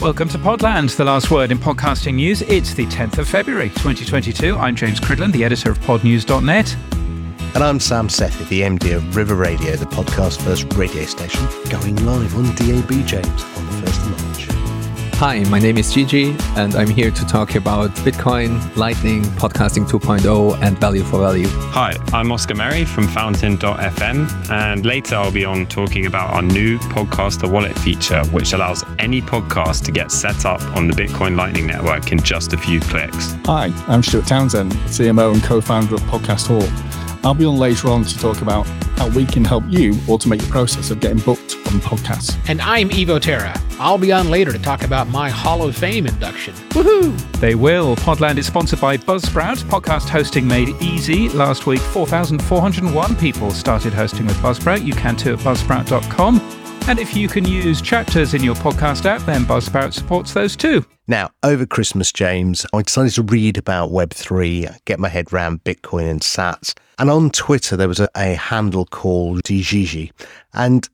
[0.00, 2.42] Welcome to Podland, the last word in podcasting news.
[2.42, 4.56] It's the 10th of February, 2022.
[4.56, 6.76] I'm James Cridland, the editor of podnews.net.
[7.56, 11.96] And I'm Sam Sethi, the MD of River Radio, the podcast first radio station, going
[12.06, 13.42] live on DAB, James,
[15.18, 20.62] Hi, my name is Gigi, and I'm here to talk about Bitcoin, Lightning, Podcasting 2.0,
[20.62, 21.48] and Value for Value.
[21.48, 26.78] Hi, I'm Oscar Merry from Fountain.fm, and later I'll be on talking about our new
[26.78, 31.66] Podcaster Wallet feature, which allows any podcast to get set up on the Bitcoin Lightning
[31.66, 33.34] Network in just a few clicks.
[33.46, 36.87] Hi, I'm Stuart Townsend, CMO and co founder of Podcast Hall.
[37.24, 40.48] I'll be on later on to talk about how we can help you automate the
[40.48, 42.36] process of getting booked on podcasts.
[42.48, 43.58] And I'm Evo Terra.
[43.78, 46.54] I'll be on later to talk about my Hall of Fame induction.
[46.70, 47.16] Woohoo!
[47.40, 47.94] They will.
[47.96, 49.62] Podland is sponsored by Buzzsprout.
[49.64, 51.28] Podcast hosting made easy.
[51.28, 54.84] Last week, 4,401 people started hosting with Buzzsprout.
[54.84, 56.57] You can too at buzzsprout.com.
[56.88, 60.86] And if you can use chapters in your podcast app, then Buzzsprout supports those too.
[61.06, 66.10] Now, over Christmas, James, I decided to read about Web3, get my head around Bitcoin
[66.10, 66.74] and sats.
[66.98, 70.12] And on Twitter, there was a, a handle called dergigi.
[70.54, 70.88] And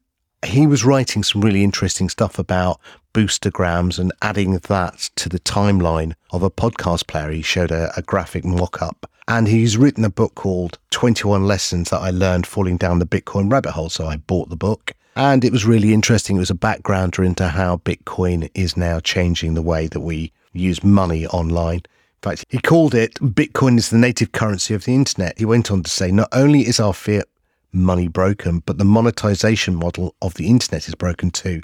[0.45, 2.81] he was writing some really interesting stuff about
[3.13, 7.31] boostergrams and adding that to the timeline of a podcast player.
[7.31, 9.09] He showed a, a graphic mock up.
[9.29, 13.49] And he's written a book called 21 Lessons That I Learned Falling Down the Bitcoin
[13.51, 13.91] Rabbit Hole.
[13.91, 14.93] So I bought the book.
[15.17, 16.37] And it was really interesting.
[16.37, 20.83] It was a backgrounder into how Bitcoin is now changing the way that we use
[20.83, 21.79] money online.
[21.79, 25.39] In fact, he called it Bitcoin is the native currency of the internet.
[25.39, 27.27] He went on to say not only is our fiat
[27.73, 31.61] money broken, but the monetization model of the internet is broken too.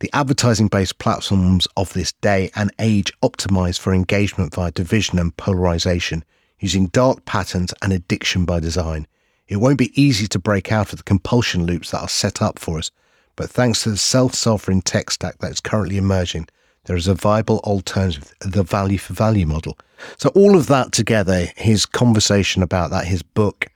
[0.00, 5.36] The advertising based platforms of this day and age optimize for engagement via division and
[5.36, 6.24] polarization,
[6.58, 9.06] using dark patterns and addiction by design.
[9.50, 12.60] It won't be easy to break out of the compulsion loops that are set up
[12.60, 12.92] for us,
[13.34, 16.46] but thanks to the self sovereign tech stack that is currently emerging,
[16.84, 19.76] there is a viable alternative, the value for value model.
[20.18, 23.66] So, all of that together, his conversation about that, his book,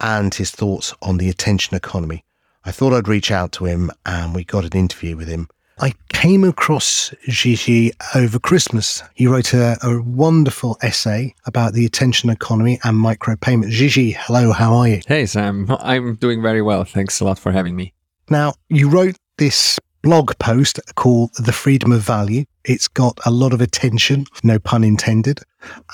[0.00, 2.24] and his thoughts on the attention economy,
[2.64, 5.48] I thought I'd reach out to him and we got an interview with him.
[5.78, 9.02] I came across Gigi over Christmas.
[9.14, 13.68] He wrote a, a, wonderful essay about the attention economy and micropayment.
[13.68, 15.02] Gigi, hello, how are you?
[15.06, 15.66] Hey, Sam.
[15.80, 16.84] I'm doing very well.
[16.84, 17.92] Thanks a lot for having me.
[18.30, 22.46] Now, you wrote this blog post called The Freedom of Value.
[22.64, 25.40] It's got a lot of attention, no pun intended.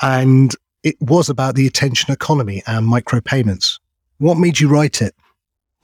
[0.00, 0.54] And
[0.84, 3.80] it was about the attention economy and micropayments.
[4.18, 5.12] What made you write it?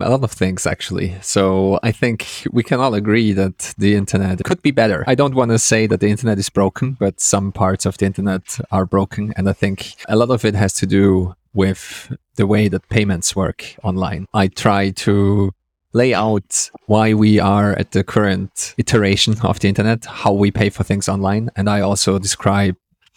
[0.01, 1.17] A lot of things, actually.
[1.23, 5.03] So I think we can all agree that the internet could be better.
[5.09, 8.07] I don't want to say that the internet is broken, but some parts of the
[8.07, 9.33] internet are broken.
[9.37, 13.35] And I think a lot of it has to do with the way that payments
[13.35, 14.27] work online.
[14.33, 15.53] I try to
[15.93, 20.71] lay out why we are at the current iteration of the internet, how we pay
[20.71, 21.51] for things online.
[21.57, 22.77] And I also describe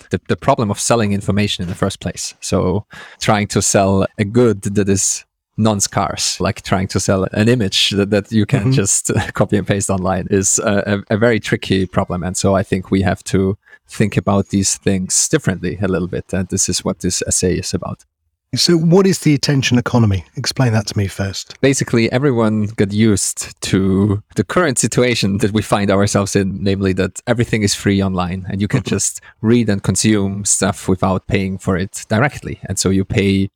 [0.09, 2.34] the, the problem of selling information in the first place.
[2.41, 2.86] So
[3.20, 5.25] trying to sell a good that is
[5.62, 8.72] non-scarce, like trying to sell an image that, that you can mm-hmm.
[8.72, 12.24] just copy and paste online is a, a, very tricky problem.
[12.24, 13.58] And so I think we have to
[13.88, 16.34] think about these things differently a little bit.
[16.34, 18.06] And this is what this essay is about.
[18.54, 20.26] So, what is the attention economy?
[20.36, 21.60] Explain that to me first.
[21.62, 27.22] Basically, everyone got used to the current situation that we find ourselves in, namely that
[27.28, 28.90] everything is free online and you can mm-hmm.
[28.90, 32.60] just read and consume stuff without paying for it directly.
[32.66, 33.50] And so you pay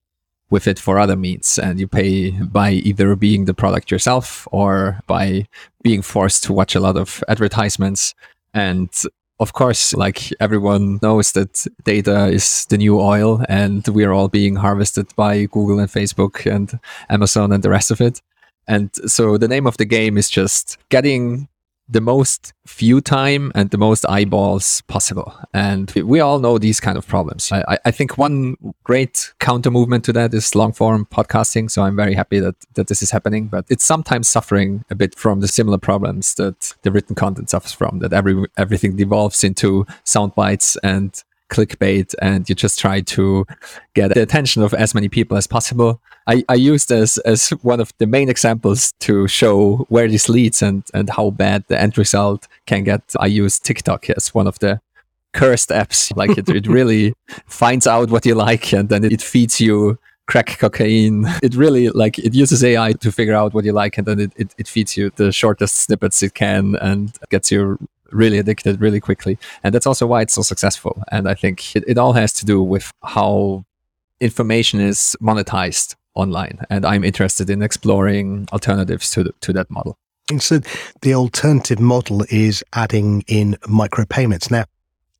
[0.49, 4.99] with it for other means and you pay by either being the product yourself or
[5.07, 5.47] by
[5.81, 8.13] being forced to watch a lot of advertisements.
[8.53, 8.89] And
[9.39, 14.29] of course like everyone knows that data is the new oil and we are all
[14.29, 16.79] being harvested by google and facebook and
[17.09, 18.21] amazon and the rest of it.
[18.67, 21.47] And so the name of the game is just getting
[21.87, 25.33] the most view time and the most eyeballs possible.
[25.53, 27.51] And we all know these kind of problems.
[27.51, 31.69] I, I think one great counter movement to that is long form podcasting.
[31.69, 35.15] So I'm very happy that, that this is happening, but it's sometimes suffering a bit
[35.15, 39.85] from the similar problems that the written content suffers from, that every, everything devolves into
[40.03, 43.45] sound bites and clickbait and you just try to
[43.93, 46.01] get the attention of as many people as possible.
[46.27, 50.61] I, I used as as one of the main examples to show where this leads
[50.61, 53.01] and, and how bad the end result can get.
[53.19, 54.81] I use TikTok as one of the
[55.33, 56.15] cursed apps.
[56.15, 57.13] Like it, it really
[57.45, 61.27] finds out what you like and then it feeds you crack cocaine.
[61.43, 64.31] It really like it uses AI to figure out what you like and then it,
[64.35, 67.77] it, it feeds you the shortest snippets it can and gets you
[68.11, 69.37] really addicted really quickly.
[69.63, 71.03] And that's also why it's so successful.
[71.11, 73.65] And I think it, it all has to do with how
[74.19, 76.59] information is monetized online.
[76.69, 79.97] And I'm interested in exploring alternatives to, the, to that model.
[80.29, 80.59] And so
[81.01, 84.49] the alternative model is adding in micropayments.
[84.49, 84.65] Now,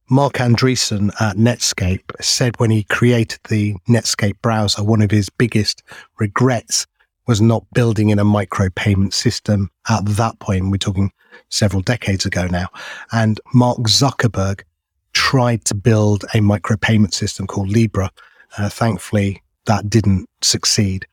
[0.09, 5.83] Marc Andreessen at Netscape said when he created the Netscape browser, one of his biggest
[6.19, 6.87] regrets
[7.27, 10.69] was not building in a micropayment system at that point.
[10.69, 11.11] We're talking
[11.49, 12.67] several decades ago now.
[13.11, 14.61] And Mark Zuckerberg
[15.13, 18.11] tried to build a micropayment system called Libra.
[18.57, 21.05] Uh, thankfully, that didn't succeed.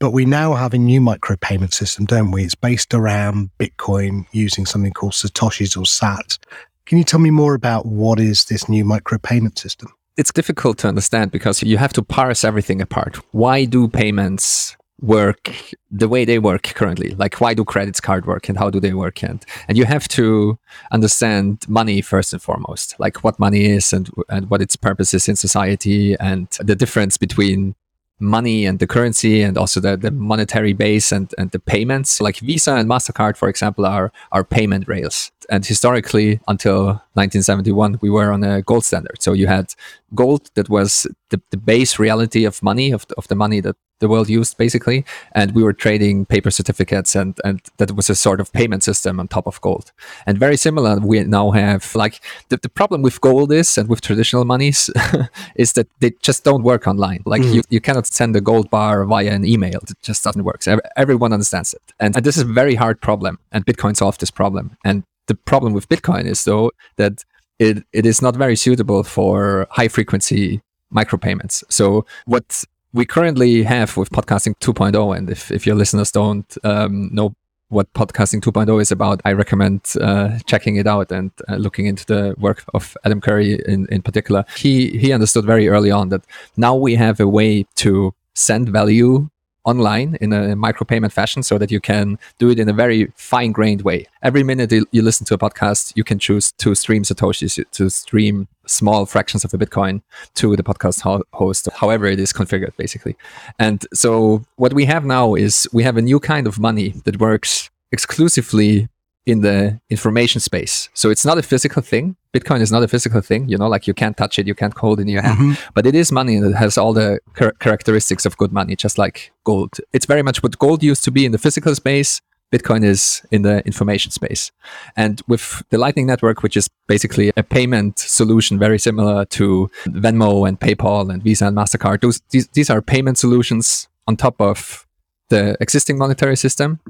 [0.00, 2.44] But we now have a new micropayment system, don't we?
[2.44, 6.38] It's based around Bitcoin using something called Satoshis or Sats.
[6.86, 9.92] Can you tell me more about what is this new micropayment system?
[10.16, 13.16] It's difficult to understand because you have to parse everything apart.
[13.32, 15.50] Why do payments work
[15.90, 18.92] the way they work currently like why do credits card work and how do they
[18.92, 19.22] work?
[19.22, 20.58] And and you have to
[20.90, 25.28] understand money first and foremost like what money is and and what its purpose is
[25.28, 27.74] in society and the difference between
[28.20, 32.20] money and the currency and also the, the monetary base and, and the payments.
[32.20, 38.10] Like visa and mastercard for example are are payment rails and historically until 1971 we
[38.10, 39.20] were on a gold standard.
[39.20, 39.74] So you had
[40.14, 44.08] gold that was the, the base reality of money of, of the money that the
[44.08, 45.04] world used basically.
[45.32, 49.18] And we were trading paper certificates and and that was a sort of payment system
[49.18, 49.92] on top of gold.
[50.26, 54.00] And very similar we now have like the, the problem with gold is and with
[54.00, 54.90] traditional monies
[55.56, 57.22] is that they just don't work online.
[57.24, 57.54] Like mm.
[57.54, 59.80] you, you cannot send a gold bar via an email.
[59.82, 60.62] It just doesn't work.
[60.62, 61.82] So everyone understands it.
[61.98, 63.38] And, and this is a very hard problem.
[63.50, 64.76] And bitcoin solved this problem.
[64.84, 67.24] And the problem with bitcoin is though that
[67.58, 70.60] it, it is not very suitable for high frequency
[70.94, 71.64] micropayments.
[71.68, 77.10] So what we currently have with podcasting 2.0 and if, if your listeners don't um,
[77.12, 77.34] know
[77.68, 82.06] what podcasting 2.0 is about i recommend uh, checking it out and uh, looking into
[82.06, 84.42] the work of adam curry in, in particular.
[84.56, 86.24] He he understood very early on that
[86.56, 89.28] now we have a way to send value
[89.68, 93.52] online in a micropayment fashion so that you can do it in a very fine
[93.52, 94.06] grained way.
[94.22, 98.48] Every minute you listen to a podcast, you can choose to stream Satoshis, to stream
[98.66, 100.00] small fractions of a Bitcoin
[100.34, 103.16] to the podcast ho- host, however it is configured, basically.
[103.58, 107.20] And so what we have now is we have a new kind of money that
[107.20, 108.88] works exclusively
[109.28, 110.88] in the information space.
[110.94, 112.16] So it's not a physical thing.
[112.32, 114.76] Bitcoin is not a physical thing, you know, like you can't touch it, you can't
[114.76, 115.70] hold it in your hand, mm-hmm.
[115.74, 119.30] but it is money that has all the char- characteristics of good money, just like
[119.44, 119.76] gold.
[119.92, 122.22] It's very much what gold used to be in the physical space.
[122.50, 124.50] Bitcoin is in the information space.
[124.96, 130.48] And with the Lightning Network, which is basically a payment solution very similar to Venmo
[130.48, 134.86] and PayPal and Visa and MasterCard, those, these, these are payment solutions on top of
[135.28, 136.80] the existing monetary system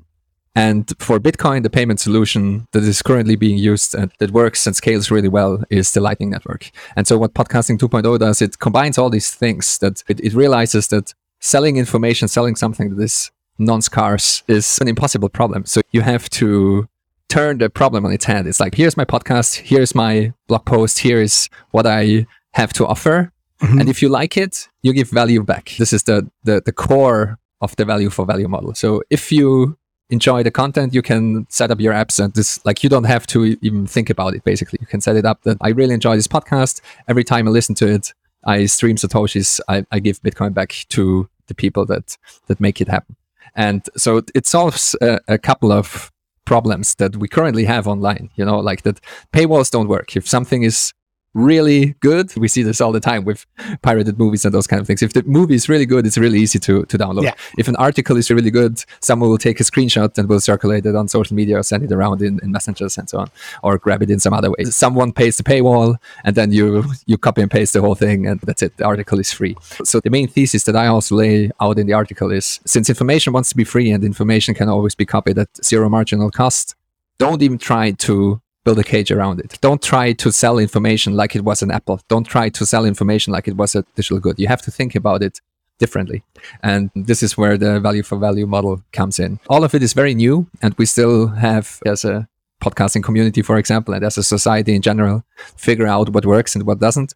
[0.55, 4.75] and for Bitcoin, the payment solution that is currently being used and that works and
[4.75, 6.71] scales really well is the Lightning Network.
[6.97, 10.89] And so what Podcasting 2.0 does, it combines all these things that it, it realizes
[10.89, 15.65] that selling information, selling something that is non-scarce is an impossible problem.
[15.65, 16.89] So you have to
[17.29, 18.47] turn the problem on its head.
[18.47, 23.33] It's like, here's my podcast, here's my blog post, here's what I have to offer.
[23.61, 23.81] Mm-hmm.
[23.81, 25.75] And if you like it, you give value back.
[25.79, 28.75] This is the, the, the core of the value for value model.
[28.75, 29.77] So if you
[30.11, 33.27] enjoy the content, you can set up your apps and this like you don't have
[33.29, 34.79] to even think about it basically.
[34.81, 36.81] You can set it up that I really enjoy this podcast.
[37.09, 38.13] Every time I listen to it,
[38.45, 42.17] I stream Satoshis, I, I give Bitcoin back to the people that
[42.47, 43.17] that make it happen.
[43.55, 46.13] And so it solves a, a couple of
[46.45, 49.01] problems that we currently have online, you know, like that
[49.33, 50.17] paywalls don't work.
[50.17, 50.95] If something is
[51.39, 52.35] really good.
[52.37, 53.47] We see this all the time with
[53.83, 55.03] pirated movies and those kind of things.
[55.03, 57.25] If the movie is really good, it's really easy to, to download.
[57.25, 57.35] Yeah.
[57.57, 60.95] If an article is really good, someone will take a screenshot and will circulate it
[60.95, 63.31] on social media or send it around in, in messengers and so on,
[63.63, 64.65] or grab it in some other way.
[64.65, 68.41] Someone pays the paywall and then you you copy and paste the whole thing and
[68.41, 68.77] that's it.
[68.77, 69.57] The article is free.
[69.85, 73.33] So the main thesis that I also lay out in the article is since information
[73.33, 76.75] wants to be free and information can always be copied at zero marginal cost,
[77.19, 79.51] don't even try to build a cage around it.
[79.63, 81.99] Don't try to sell information like it was an apple.
[82.09, 84.39] Don't try to sell information like it was a digital good.
[84.39, 85.41] You have to think about it
[85.79, 86.23] differently.
[86.63, 89.41] And this is where the value for value model comes in.
[89.49, 92.29] All of it is very new, and we still have, as a
[92.61, 95.25] podcasting community, for example, and as a society in general,
[95.57, 97.15] figure out what works and what doesn't.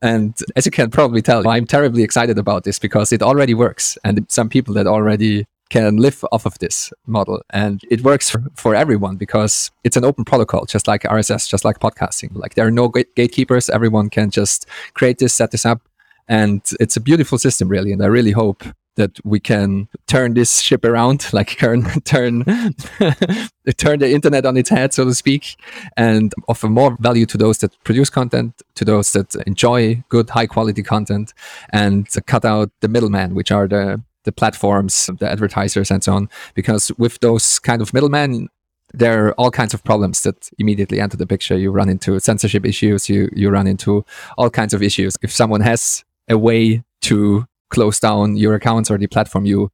[0.00, 3.98] And as you can probably tell, I'm terribly excited about this because it already works.
[4.04, 7.42] And some people that already can live off of this model.
[7.50, 11.64] And it works for, for everyone because it's an open protocol, just like RSS, just
[11.64, 12.30] like podcasting.
[12.36, 13.68] Like there are no gatekeepers.
[13.68, 15.80] Everyone can just create this, set this up.
[16.28, 17.90] And it's a beautiful system, really.
[17.92, 18.62] And I really hope
[18.94, 22.44] that we can turn this ship around, like turn turn
[23.76, 25.56] turn the internet on its head, so to speak,
[25.96, 30.46] and offer more value to those that produce content, to those that enjoy good, high
[30.46, 31.34] quality content,
[31.70, 36.28] and cut out the middleman, which are the the platforms, the advertisers, and so on.
[36.54, 38.48] Because with those kind of middlemen,
[38.92, 41.58] there are all kinds of problems that immediately enter the picture.
[41.58, 43.08] You run into censorship issues.
[43.08, 44.04] You you run into
[44.38, 45.16] all kinds of issues.
[45.22, 49.70] If someone has a way to close down your accounts or the platform, you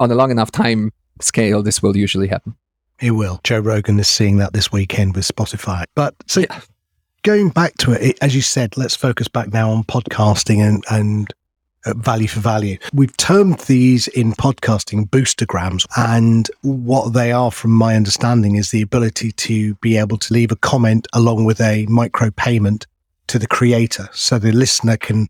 [0.00, 2.54] on a long enough time scale, this will usually happen.
[3.00, 3.40] It will.
[3.42, 5.84] Joe Rogan is seeing that this weekend with Spotify.
[5.94, 6.60] But so yeah.
[7.22, 11.34] going back to it, as you said, let's focus back now on podcasting and and
[11.84, 12.78] uh, value for value.
[12.92, 18.82] We've termed these in podcasting boostergrams, and what they are, from my understanding, is the
[18.82, 22.86] ability to be able to leave a comment along with a micro payment
[23.28, 25.28] to the creator, so the listener can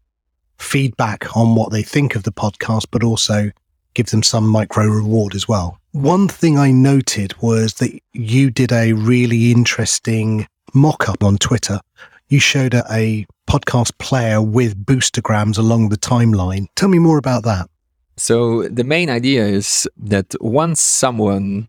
[0.59, 3.51] feedback on what they think of the podcast, but also
[3.95, 5.79] give them some micro reward as well.
[5.93, 11.81] One thing I noted was that you did a really interesting mock up on Twitter.
[12.29, 16.67] You showed a, podcast player with boostergrams along the timeline.
[16.77, 17.69] Tell me more about that.
[18.17, 21.69] So, the main idea is that once someone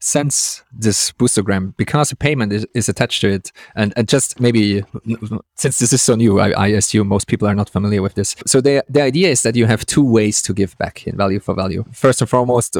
[0.00, 4.82] sends this boostergram because a payment is, is attached to it and, and just maybe
[5.54, 8.34] since this is so new I, I, assume most people are not familiar with this
[8.44, 11.38] so the, the idea is that you have two ways to give back in value
[11.38, 12.76] for value first and foremost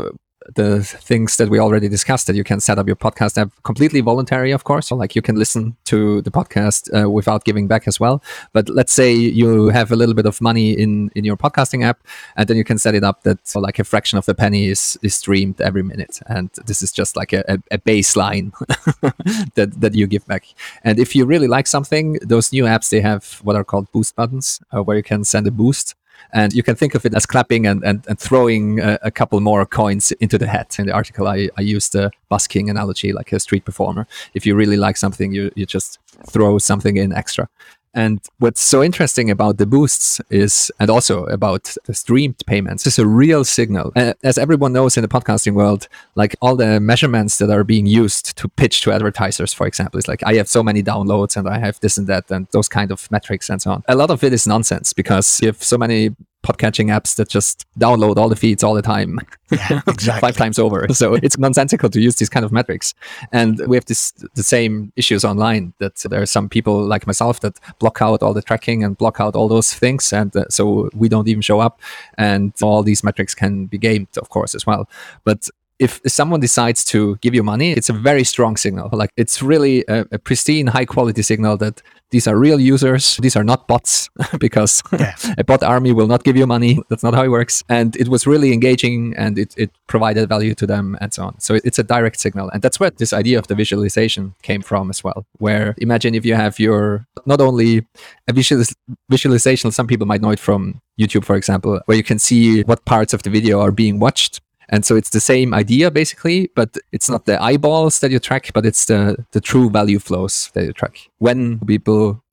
[0.54, 4.00] the things that we already discussed that you can set up your podcast app completely
[4.00, 4.88] voluntary of course.
[4.88, 8.22] So like you can listen to the podcast uh, without giving back as well.
[8.52, 12.00] But let's say you have a little bit of money in in your podcasting app
[12.36, 14.66] and then you can set it up that so like a fraction of the penny
[14.66, 16.20] is is streamed every minute.
[16.26, 18.52] And this is just like a, a, baseline
[19.54, 20.44] that that you give back.
[20.84, 24.16] And if you really like something those new apps they have what are called boost
[24.16, 25.94] buttons uh, where you can send a boost
[26.32, 29.38] and you can think of it as clapping and, and, and throwing a, a, couple
[29.40, 30.76] more coins into the hat.
[30.78, 34.06] In the article, I, I used the busking analogy, like a street performer.
[34.34, 37.48] If you really like something, you, you just throw something in extra.
[37.94, 42.98] And what's so interesting about the boosts is, and also about the streamed payments, is
[42.98, 43.92] a real signal.
[44.22, 48.36] As everyone knows in the podcasting world, like all the measurements that are being used
[48.38, 51.58] to pitch to advertisers, for example, is like I have so many downloads and I
[51.58, 53.82] have this and that and those kind of metrics and so on.
[53.88, 57.66] A lot of it is nonsense because you have so many podcatching apps that just
[57.78, 59.18] download all the feeds all the time,
[59.50, 60.20] yeah, exactly.
[60.20, 60.86] five times over.
[60.92, 62.94] So it's nonsensical to use these kind of metrics.
[63.32, 67.40] And we have this the same issues online that there are some people like myself
[67.40, 70.90] that block out all the tracking and block out all those things, and uh, so
[70.94, 71.80] we don't even show up.
[72.18, 74.88] And all these metrics can be gamed, of course, as well.
[75.24, 75.48] But
[75.82, 78.88] if someone decides to give you money, it's a very strong signal.
[78.92, 83.16] Like it's really a, a pristine, high quality signal that these are real users.
[83.16, 84.08] These are not bots
[84.38, 85.16] because yeah.
[85.38, 86.78] a bot army will not give you money.
[86.88, 87.64] That's not how it works.
[87.68, 91.40] And it was really engaging and it, it provided value to them and so on.
[91.40, 92.48] So it's a direct signal.
[92.50, 95.26] And that's where this idea of the visualization came from as well.
[95.38, 97.86] Where imagine if you have your, not only
[98.28, 98.62] a visual,
[99.10, 102.84] visualization, some people might know it from YouTube, for example, where you can see what
[102.84, 104.40] parts of the video are being watched
[104.72, 108.50] and so it's the same idea basically, but it's not the eyeballs that you track,
[108.54, 111.10] but it's the, the true value flows that you track.
[111.18, 112.24] When people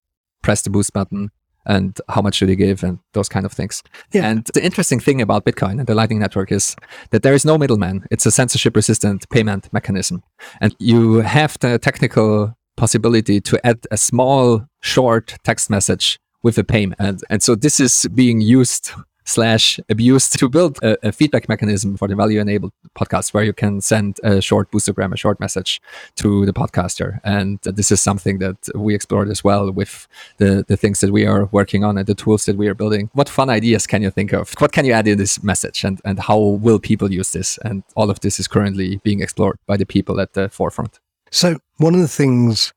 [0.41, 1.31] press the boost button
[1.65, 3.83] and how much do they give and those kind of things.
[4.13, 4.25] Yeah.
[4.25, 6.77] And the interesting thing about Bitcoin and the Lightning Network is
[7.11, 8.05] that there is no middleman.
[8.09, 10.23] It's a censorship resistant payment mechanism.
[10.61, 16.63] And you have the technical possibility to add a small short text message with a
[16.63, 17.01] payment.
[17.01, 18.93] And, and so this is being used
[19.29, 23.53] slash abused to build a, a, feedback mechanism for the value enabled podcast where you
[23.53, 25.81] can send a short boostergram, a short message
[26.15, 27.19] to the podcaster.
[27.23, 30.07] And this is something that we explored as well with
[30.37, 33.09] the, the things that we are working on and the tools that we are building.
[33.13, 34.53] What fun ideas can you think of?
[34.59, 37.59] What can you add in this message and, and how will people use this?
[37.63, 40.99] And all of this is currently being explored by the people at the forefront.
[41.31, 42.73] So one of the things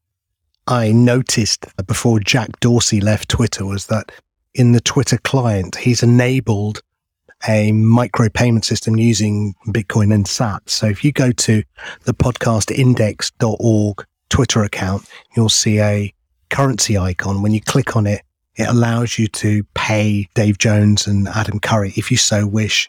[0.66, 4.12] I noticed before Jack Dorsey left Twitter was that
[4.54, 6.82] in the Twitter client, he's enabled
[7.48, 10.68] a micropayment system using Bitcoin and SAT.
[10.70, 11.62] So if you go to
[12.04, 16.14] the podcastindex.org Twitter account, you'll see a
[16.50, 17.42] currency icon.
[17.42, 18.22] When you click on it,
[18.56, 22.88] it allows you to pay Dave Jones and Adam Curry, if you so wish,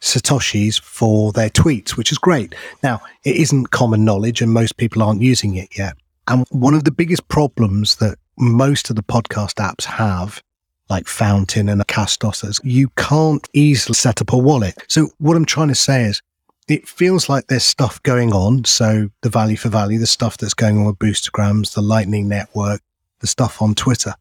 [0.00, 2.54] Satoshis for their tweets, which is great.
[2.82, 5.96] Now, it isn't common knowledge and most people aren't using it yet.
[6.28, 10.42] And one of the biggest problems that most of the podcast apps have
[10.88, 14.74] like Fountain and Castos, you can't easily set up a wallet.
[14.88, 16.22] So what I'm trying to say is
[16.68, 18.64] it feels like there's stuff going on.
[18.64, 22.80] So the value for value, the stuff that's going on with boostergrams, the Lightning Network,
[23.20, 24.14] the stuff on Twitter.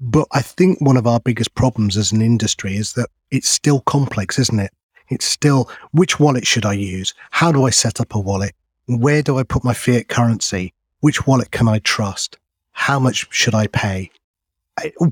[0.00, 3.80] But I think one of our biggest problems as an industry is that it's still
[3.80, 4.72] complex, isn't it?
[5.08, 7.14] It's still which wallet should I use?
[7.30, 8.54] How do I set up a wallet?
[8.86, 10.72] Where do I put my fiat currency?
[11.00, 12.38] Which wallet can I trust?
[12.72, 14.10] How much should I pay?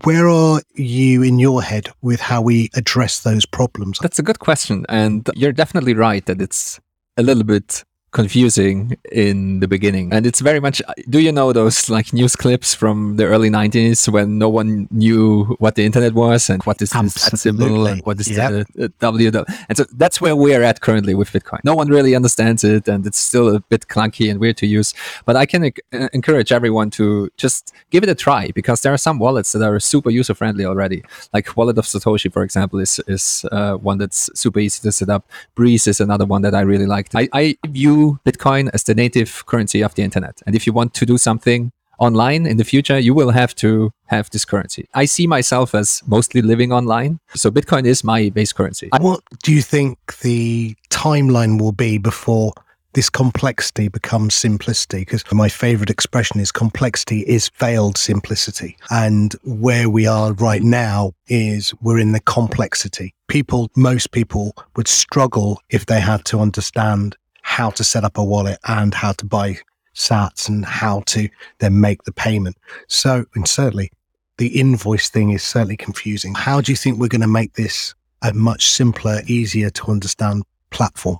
[0.04, 3.98] Where are you in your head with how we address those problems?
[4.00, 4.84] That's a good question.
[4.88, 6.80] And you're definitely right that it's
[7.16, 7.84] a little bit
[8.16, 10.06] confusing in the beginning.
[10.10, 10.80] And it's very much
[11.10, 15.44] do you know those like news clips from the early 90s when no one knew
[15.64, 17.12] what the internet was and what is this
[17.44, 18.50] symbol and what is yep.
[18.52, 19.30] the, the W?
[19.68, 21.60] And so that's where we're at currently with Bitcoin.
[21.62, 24.94] No one really understands it and it's still a bit clunky and weird to use.
[25.26, 29.02] But I can uh, encourage everyone to just give it a try because there are
[29.08, 31.04] some wallets that are super user friendly already.
[31.34, 35.10] Like Wallet of Satoshi, for example, is, is uh, one that's super easy to set
[35.10, 35.28] up.
[35.54, 37.14] Breez is another one that I really liked.
[37.14, 40.40] I, I view Bitcoin as the native currency of the internet.
[40.46, 43.90] And if you want to do something online in the future, you will have to
[44.06, 44.88] have this currency.
[44.94, 47.18] I see myself as mostly living online.
[47.34, 48.88] So Bitcoin is my base currency.
[48.98, 52.52] What do you think the timeline will be before
[52.96, 58.74] this complexity becomes simplicity because my favorite expression is complexity is veiled simplicity.
[58.90, 63.14] And where we are right now is we're in the complexity.
[63.28, 68.24] People, most people would struggle if they had to understand how to set up a
[68.24, 69.56] wallet and how to buy
[69.94, 71.28] sats and how to
[71.60, 72.56] then make the payment.
[72.88, 73.92] So, and certainly
[74.36, 76.34] the invoice thing is certainly confusing.
[76.34, 80.42] How do you think we're going to make this a much simpler, easier to understand
[80.70, 81.18] platform?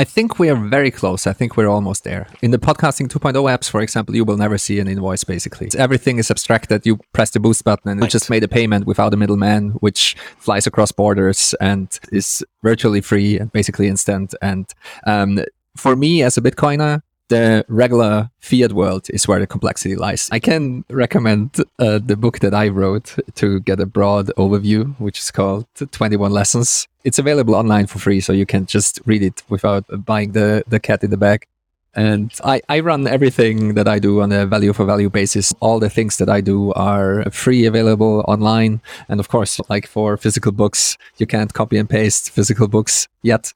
[0.00, 1.26] I think we are very close.
[1.26, 2.28] I think we're almost there.
[2.40, 5.68] In the podcasting 2.0 apps, for example, you will never see an invoice basically.
[5.76, 6.86] Everything is abstracted.
[6.86, 8.06] You press the boost button and right.
[8.06, 13.00] you just made a payment without a middleman, which flies across borders and is virtually
[13.00, 14.36] free and basically instant.
[14.40, 14.72] And
[15.04, 15.40] um,
[15.76, 20.28] for me as a Bitcoiner, the regular fiat world is where the complexity lies.
[20.32, 25.18] I can recommend uh, the book that I wrote to get a broad overview, which
[25.18, 26.88] is called 21 Lessons.
[27.04, 30.80] It's available online for free, so you can just read it without buying the, the
[30.80, 31.46] cat in the bag.
[31.94, 35.52] And I, I run everything that I do on a value for value basis.
[35.60, 38.80] All the things that I do are free, available online.
[39.08, 43.52] And of course, like for physical books, you can't copy and paste physical books yet.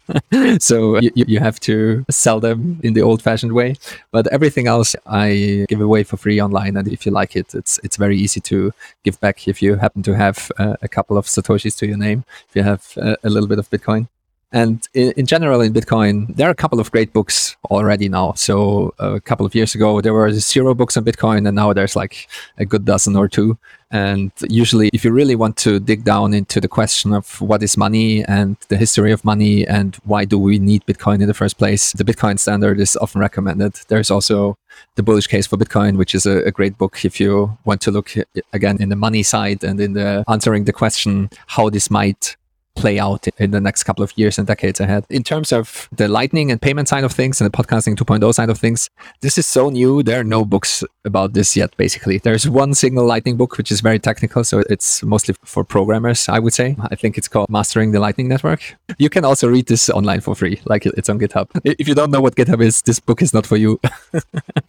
[0.58, 3.74] so you, you have to sell them in the old fashioned way.
[4.10, 6.76] But everything else I give away for free online.
[6.76, 8.72] And if you like it, it's, it's very easy to
[9.04, 12.24] give back if you happen to have uh, a couple of Satoshis to your name,
[12.48, 14.08] if you have uh, a little bit of Bitcoin.
[14.52, 18.34] And in, in, general, in Bitcoin, there are a couple of great books already now.
[18.34, 21.72] So uh, a couple of years ago, there were zero books on Bitcoin, and now
[21.72, 23.56] there's like a good dozen or two.
[23.90, 27.76] And usually, if you really want to dig down into the question of what is
[27.76, 31.58] money and the history of money and why do we need Bitcoin in the first
[31.58, 33.74] place, the Bitcoin Standard is often recommended.
[33.88, 34.56] There's also
[34.96, 37.90] the bullish case for Bitcoin, which is a, a great book if you want to
[37.90, 38.14] look
[38.54, 42.36] again in the money side and in the answering the question how this might
[42.74, 45.04] play out in the next couple of years and decades ahead.
[45.10, 48.50] In terms of the lightning and payment side of things and the podcasting 2.0 side
[48.50, 50.02] of things, this is so new.
[50.02, 52.18] There are no books about this yet, basically.
[52.18, 54.44] There's one single lightning book, which is very technical.
[54.44, 56.76] So it's mostly for programmers, I would say.
[56.90, 58.76] I think it's called Mastering the Lightning Network.
[58.98, 61.48] You can also read this online for free, like it's on GitHub.
[61.64, 63.80] If you don't know what GitHub is, this book is not for you.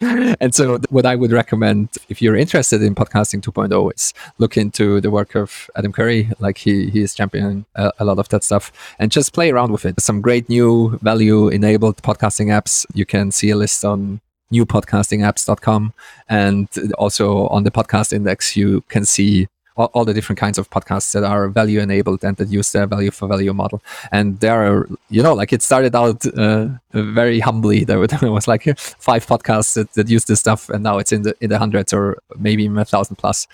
[0.00, 5.00] and so what I would recommend if you're interested in podcasting 2.0 is look into
[5.00, 6.30] the work of Adam Curry.
[6.38, 9.72] Like he, he is championing uh, a lot of that stuff and just play around
[9.72, 10.00] with it.
[10.00, 12.86] Some great new value enabled podcasting apps.
[12.94, 14.20] You can see a list on
[14.52, 15.92] newpodcastingapps.com
[16.28, 20.70] and also on the podcast index you can see all, all, the different kinds of
[20.70, 23.82] podcasts that are value enabled and that use their value for value model.
[24.12, 27.84] And there are, you know, like it started out uh, very humbly.
[27.84, 31.34] There was like five podcasts that, that use this stuff, and now it's in the
[31.40, 33.46] in the hundreds or maybe even a thousand plus.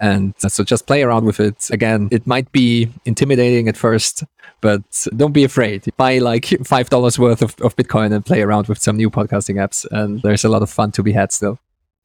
[0.00, 1.70] And so just play around with it.
[1.70, 4.24] Again, it might be intimidating at first,
[4.60, 4.82] but
[5.16, 5.84] don't be afraid.
[5.96, 9.56] Buy like five dollars worth of, of Bitcoin and play around with some new podcasting
[9.56, 11.58] apps, and there's a lot of fun to be had still.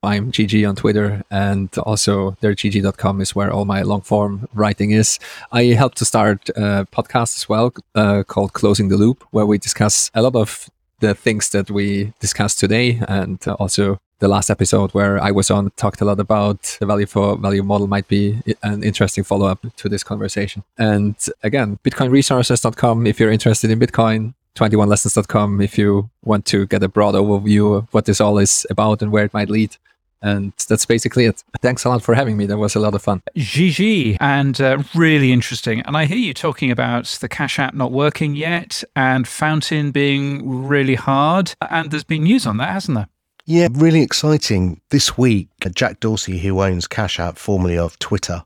[0.04, 5.18] I'm GG on Twitter, and also dergigi.com is where all my long form writing is.
[5.52, 9.58] I helped to start a podcast as well uh, called Closing the Loop, where we
[9.58, 14.92] discuss a lot of the things that we discussed today, and also the last episode
[14.92, 18.42] where I was on talked a lot about the value for value model might be
[18.62, 20.64] an interesting follow up to this conversation.
[20.78, 24.34] And again, bitcoinresources.com if you're interested in Bitcoin.
[24.56, 29.02] 21lessons.com if you want to get a broad overview of what this all is about
[29.02, 29.76] and where it might lead.
[30.24, 31.44] And that's basically it.
[31.62, 32.46] Thanks a lot for having me.
[32.46, 33.22] That was a lot of fun.
[33.36, 35.82] Gigi and uh, really interesting.
[35.82, 40.66] And I hear you talking about the Cash App not working yet and Fountain being
[40.66, 41.54] really hard.
[41.70, 43.10] And there's been news on that, hasn't there?
[43.46, 44.80] Yeah, really exciting.
[44.90, 48.46] This week, Jack Dorsey, who owns Cash App, formerly of Twitter,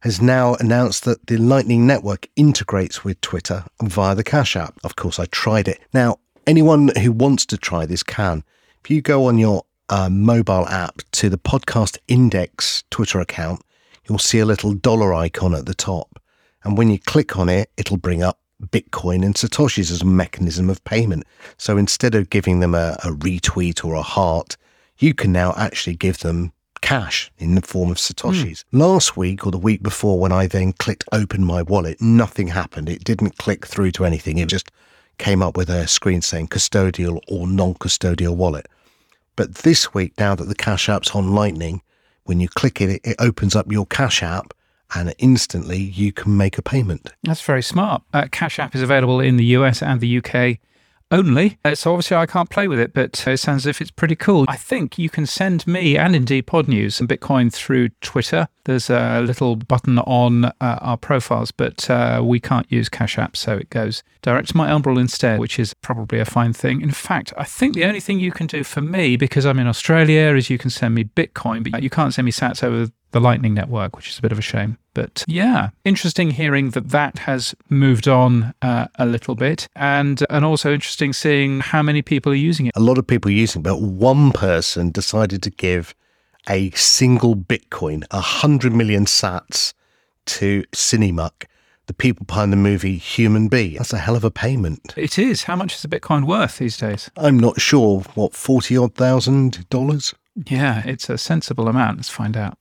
[0.00, 4.78] has now announced that the Lightning Network integrates with Twitter via the Cash App.
[4.84, 5.80] Of course, I tried it.
[5.94, 8.44] Now, anyone who wants to try this can.
[8.84, 13.62] If you go on your uh, mobile app to the Podcast Index Twitter account,
[14.08, 16.20] you'll see a little dollar icon at the top.
[16.62, 20.70] And when you click on it, it'll bring up Bitcoin and Satoshis as a mechanism
[20.70, 21.24] of payment.
[21.58, 24.56] So instead of giving them a, a retweet or a heart,
[24.98, 28.44] you can now actually give them cash in the form of Satoshis.
[28.44, 28.64] Mm.
[28.72, 32.88] Last week or the week before, when I then clicked open my wallet, nothing happened.
[32.88, 34.38] It didn't click through to anything.
[34.38, 34.70] It just
[35.18, 38.66] came up with a screen saying custodial or non custodial wallet.
[39.36, 41.82] But this week, now that the Cash App's on Lightning,
[42.24, 44.54] when you click it, it opens up your Cash App
[44.94, 47.10] and instantly you can make a payment.
[47.22, 48.02] That's very smart.
[48.12, 50.58] Uh, Cash App is available in the US and the UK
[51.10, 51.58] only.
[51.64, 54.16] Uh, so obviously I can't play with it, but it sounds as if it's pretty
[54.16, 54.44] cool.
[54.48, 58.48] I think you can send me and indeed Pod News some Bitcoin through Twitter.
[58.64, 63.36] There's a little button on uh, our profiles, but uh, we can't use Cash App,
[63.36, 66.80] so it goes direct to my Umbrel instead, which is probably a fine thing.
[66.80, 69.66] In fact, I think the only thing you can do for me, because I'm in
[69.66, 73.20] Australia, is you can send me Bitcoin, but you can't send me sats over the
[73.20, 74.76] Lightning Network, which is a bit of a shame.
[74.92, 80.44] But yeah, interesting hearing that that has moved on uh, a little bit, and and
[80.44, 82.72] also interesting seeing how many people are using it.
[82.76, 85.94] A lot of people are using, it, but one person decided to give
[86.48, 89.72] a single Bitcoin, a hundred million Sats,
[90.26, 91.46] to Cinemuck,
[91.86, 93.76] the people behind the movie Human B.
[93.76, 94.92] That's a hell of a payment.
[94.96, 95.44] It is.
[95.44, 97.12] How much is a Bitcoin worth these days?
[97.16, 98.00] I'm not sure.
[98.16, 100.14] What forty odd thousand dollars?
[100.34, 101.98] Yeah, it's a sensible amount.
[101.98, 102.58] Let's find out.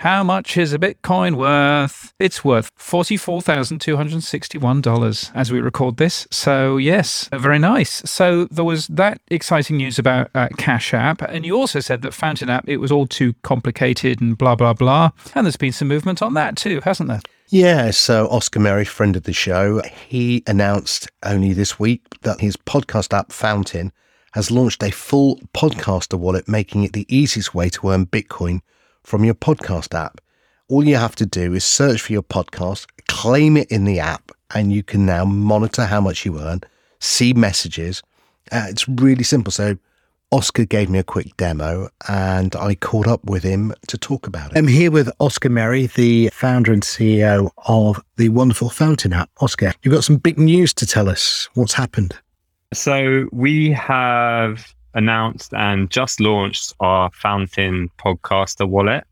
[0.00, 2.12] How much is a Bitcoin worth?
[2.18, 6.28] It's worth $44,261 as we record this.
[6.30, 8.02] So, yes, very nice.
[8.04, 11.22] So, there was that exciting news about uh, Cash App.
[11.22, 14.74] And you also said that Fountain App, it was all too complicated and blah, blah,
[14.74, 15.12] blah.
[15.34, 17.22] And there's been some movement on that too, hasn't there?
[17.48, 22.58] Yeah, so Oscar Merry, friend of the show, he announced only this week that his
[22.58, 23.92] podcast app Fountain
[24.32, 28.60] has launched a full podcaster wallet, making it the easiest way to earn Bitcoin
[29.06, 30.20] from your podcast app.
[30.68, 34.32] All you have to do is search for your podcast, claim it in the app,
[34.52, 36.62] and you can now monitor how much you earn,
[36.98, 38.02] see messages.
[38.50, 39.52] Uh, it's really simple.
[39.52, 39.78] So,
[40.32, 44.50] Oscar gave me a quick demo and I caught up with him to talk about
[44.50, 44.58] it.
[44.58, 49.30] I'm here with Oscar Merry, the founder and CEO of the wonderful Fountain app.
[49.40, 51.48] Oscar, you've got some big news to tell us.
[51.54, 52.16] What's happened?
[52.74, 59.04] So, we have announced and just launched our Fountain Podcaster wallet.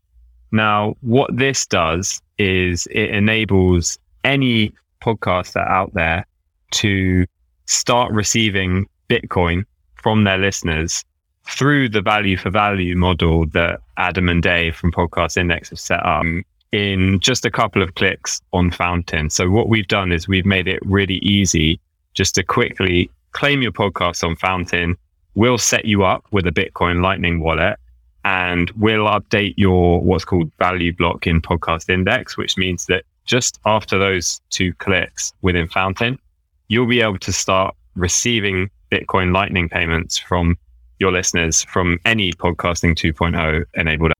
[0.51, 6.25] Now, what this does is it enables any podcaster out there
[6.71, 7.25] to
[7.65, 9.63] start receiving Bitcoin
[9.95, 11.05] from their listeners
[11.47, 16.03] through the value for value model that Adam and Dave from Podcast Index have set
[16.05, 16.25] up
[16.71, 19.29] in just a couple of clicks on Fountain.
[19.29, 21.79] So what we've done is we've made it really easy
[22.13, 24.97] just to quickly claim your podcast on Fountain,
[25.35, 27.77] we'll set you up with a Bitcoin Lightning wallet
[28.23, 33.59] and we'll update your what's called value block in Podcast Index, which means that just
[33.65, 36.17] after those two clicks within Fountain,
[36.67, 40.57] you'll be able to start receiving Bitcoin Lightning payments from
[40.99, 44.13] your listeners from any Podcasting 2.0 enabled.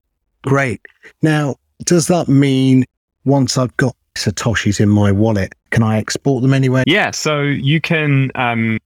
[0.43, 0.81] Great.
[1.21, 2.85] Now, does that mean
[3.23, 6.83] once I've got Satoshis in my wallet, can I export them anywhere?
[6.85, 7.11] Yeah.
[7.11, 8.77] So you can um,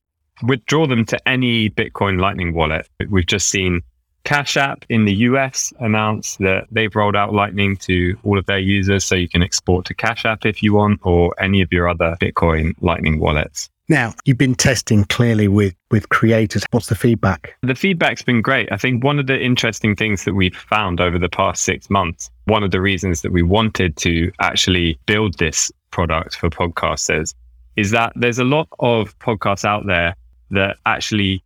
[0.43, 2.87] withdraw them to any Bitcoin Lightning wallet.
[3.09, 3.81] We've just seen
[4.23, 8.59] Cash App in the US announce that they've rolled out Lightning to all of their
[8.59, 11.87] users, so you can export to Cash App if you want, or any of your
[11.87, 13.69] other Bitcoin Lightning wallets.
[13.87, 16.63] Now, you've been testing clearly with, with creators.
[16.69, 17.55] What's the feedback?
[17.63, 18.71] The feedback's been great.
[18.71, 22.29] I think one of the interesting things that we've found over the past six months,
[22.45, 27.33] one of the reasons that we wanted to actually build this product for podcasters
[27.77, 30.13] is that there's a lot of podcasts out there
[30.51, 31.43] that actually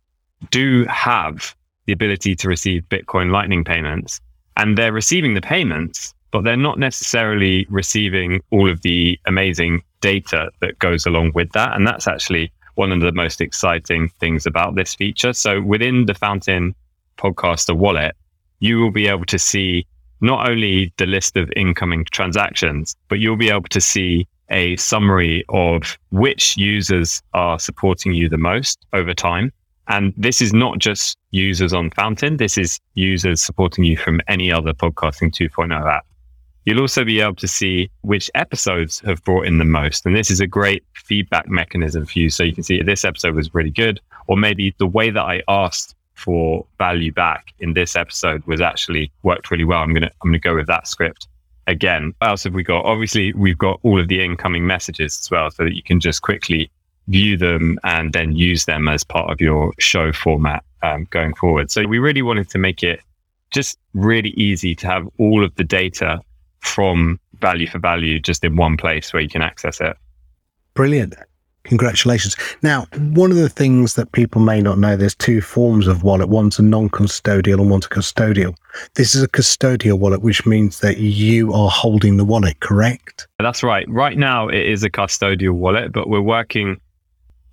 [0.50, 1.54] do have
[1.86, 4.20] the ability to receive Bitcoin Lightning payments.
[4.56, 10.50] And they're receiving the payments, but they're not necessarily receiving all of the amazing data
[10.60, 11.74] that goes along with that.
[11.74, 15.32] And that's actually one of the most exciting things about this feature.
[15.32, 16.74] So within the Fountain
[17.18, 18.16] Podcaster wallet,
[18.60, 19.86] you will be able to see
[20.20, 25.44] not only the list of incoming transactions, but you'll be able to see a summary
[25.48, 29.52] of which users are supporting you the most over time.
[29.88, 32.38] And this is not just users on Fountain.
[32.38, 36.06] This is users supporting you from any other podcasting 2.0 app.
[36.64, 40.06] You'll also be able to see which episodes have brought in the most.
[40.06, 42.30] And this is a great feedback mechanism for you.
[42.30, 45.42] So you can see this episode was really good, or maybe the way that I
[45.48, 49.82] asked for value back in this episode was actually worked really well.
[49.82, 51.28] I'm to, I'm to go with that script
[51.66, 52.14] again.
[52.18, 52.84] What else have we got?
[52.84, 56.22] Obviously, we've got all of the incoming messages as well, so that you can just
[56.22, 56.70] quickly
[57.08, 61.70] view them and then use them as part of your show format um, going forward.
[61.70, 63.00] So we really wanted to make it
[63.50, 66.20] just really easy to have all of the data
[66.60, 69.96] from value for value just in one place where you can access it.
[70.74, 71.14] Brilliant.
[71.64, 72.36] Congratulations.
[72.62, 76.28] Now, one of the things that people may not know, there's two forms of wallet.
[76.28, 78.54] One's a non-custodial and one's a custodial.
[78.94, 83.26] This is a custodial wallet, which means that you are holding the wallet, correct?
[83.38, 83.88] That's right.
[83.88, 86.78] Right now, it is a custodial wallet, but we're working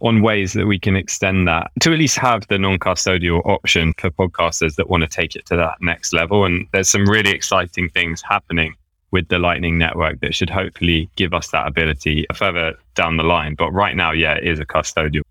[0.01, 4.09] on ways that we can extend that to at least have the non-custodial option for
[4.09, 6.43] podcasters that want to take it to that next level.
[6.43, 8.75] And there's some really exciting things happening
[9.11, 13.55] with the Lightning Network that should hopefully give us that ability further down the line.
[13.55, 15.21] But right now, yeah, it is a custodial.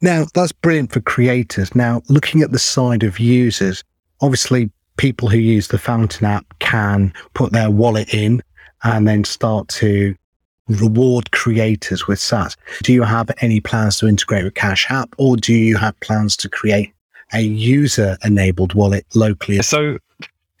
[0.00, 1.74] Now, that's brilliant for creators.
[1.74, 3.82] Now, looking at the side of users,
[4.20, 8.42] obviously, people who use the Fountain app can put their wallet in
[8.84, 10.14] and then start to
[10.68, 12.56] reward creators with SATs.
[12.82, 16.36] Do you have any plans to integrate with Cash App or do you have plans
[16.38, 16.92] to create
[17.32, 19.60] a user enabled wallet locally?
[19.62, 19.98] So,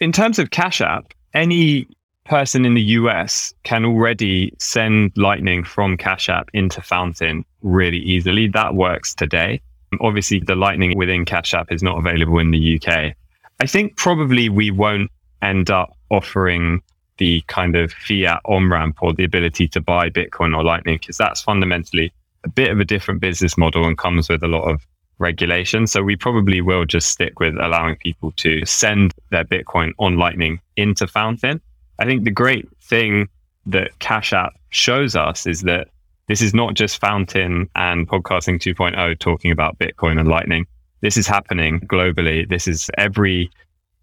[0.00, 1.86] in terms of Cash App, any
[2.28, 8.48] person in the US can already send Lightning from Cash App into Fountain really easily.
[8.48, 9.60] That works today.
[10.00, 13.14] Obviously, the Lightning within Cash App is not available in the UK.
[13.60, 15.10] I think probably we won't
[15.42, 16.82] end up offering
[17.16, 21.16] the kind of fiat on ramp or the ability to buy Bitcoin or Lightning because
[21.16, 22.12] that's fundamentally
[22.44, 24.86] a bit of a different business model and comes with a lot of
[25.18, 25.86] regulation.
[25.86, 30.60] So we probably will just stick with allowing people to send their Bitcoin on Lightning
[30.76, 31.60] into Fountain.
[31.98, 33.28] I think the great thing
[33.66, 35.88] that Cash App shows us is that
[36.26, 40.66] this is not just Fountain and Podcasting 2.0 talking about Bitcoin and Lightning.
[41.00, 42.48] This is happening globally.
[42.48, 43.50] This is every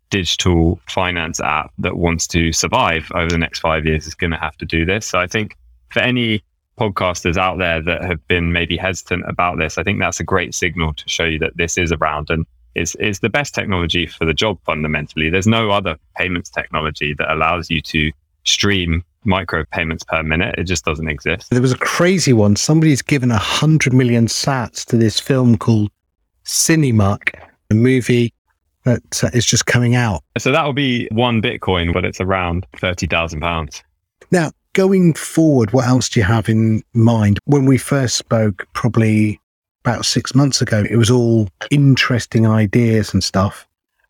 [0.09, 4.37] digital finance app that wants to survive over the next five years is going to
[4.37, 5.05] have to do this.
[5.05, 5.57] So I think
[5.91, 6.43] for any
[6.79, 10.53] podcasters out there that have been maybe hesitant about this, I think that's a great
[10.53, 14.25] signal to show you that this is around and is, is the best technology for
[14.25, 15.29] the job fundamentally.
[15.29, 18.11] There's no other payments technology that allows you to
[18.43, 20.55] stream micro payments per minute.
[20.57, 21.49] It just doesn't exist.
[21.49, 22.55] There was a crazy one.
[22.55, 25.89] Somebody's given a hundred million sats to this film called
[26.45, 27.33] Cinemuck,
[27.71, 28.33] a movie
[28.83, 30.21] that uh, is just coming out.
[30.37, 33.83] So that will be one Bitcoin, but it's around thirty thousand pounds.
[34.31, 37.39] Now, going forward, what else do you have in mind?
[37.45, 39.39] When we first spoke, probably
[39.85, 43.67] about six months ago, it was all interesting ideas and stuff.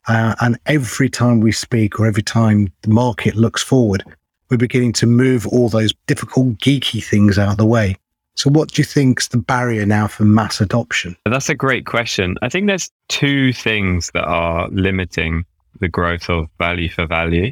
[0.07, 4.03] Uh, and every time we speak or every time the market looks forward,
[4.49, 7.97] we're beginning to move all those difficult, geeky things out of the way.
[8.35, 11.17] So, what do you think's the barrier now for mass adoption?
[11.25, 12.37] That's a great question.
[12.41, 15.45] I think there's two things that are limiting
[15.81, 17.51] the growth of value for value.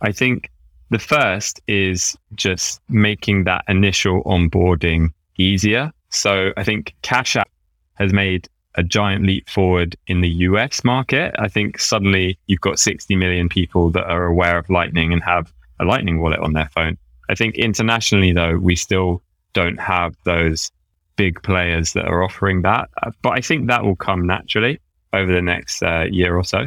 [0.00, 0.50] I think
[0.90, 5.92] the first is just making that initial onboarding easier.
[6.10, 7.48] So, I think Cash App
[7.94, 11.34] has made a giant leap forward in the US market.
[11.38, 15.52] I think suddenly you've got 60 million people that are aware of Lightning and have
[15.80, 16.96] a Lightning wallet on their phone.
[17.28, 20.70] I think internationally, though, we still don't have those
[21.16, 22.90] big players that are offering that.
[23.02, 24.80] Uh, but I think that will come naturally
[25.12, 26.66] over the next uh, year or so.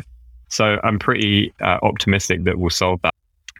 [0.49, 3.13] So I'm pretty uh, optimistic that we'll solve that.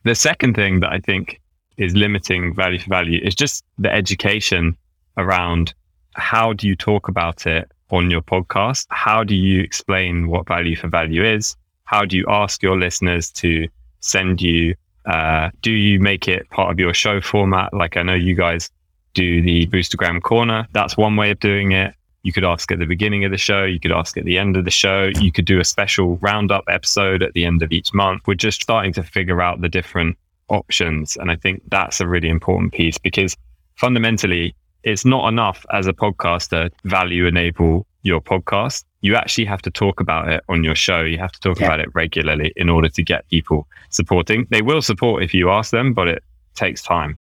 [0.05, 1.41] The second thing that I think
[1.75, 4.77] is limiting value for value is just the education
[5.17, 5.73] around
[6.17, 8.85] how do you talk about it on your podcast?
[8.89, 11.55] How do you explain what value for value is?
[11.85, 13.67] How do you ask your listeners to
[14.01, 14.75] send you?
[15.05, 17.73] Uh, do you make it part of your show format?
[17.73, 18.69] Like I know you guys
[19.13, 20.67] do the Boostergram Corner.
[20.73, 21.93] That's one way of doing it.
[22.23, 23.63] You could ask at the beginning of the show.
[23.63, 25.09] You could ask at the end of the show.
[25.19, 28.23] You could do a special roundup episode at the end of each month.
[28.27, 30.17] We're just starting to figure out the different
[30.49, 31.15] options.
[31.15, 33.37] And I think that's a really important piece because
[33.75, 34.55] fundamentally,
[34.87, 38.83] it's not enough as a podcaster value enable your podcast.
[39.01, 41.01] You actually have to talk about it on your show.
[41.01, 41.67] You have to talk yeah.
[41.67, 44.47] about it regularly in order to get people supporting.
[44.49, 46.23] They will support if you ask them, but it
[46.55, 47.17] takes time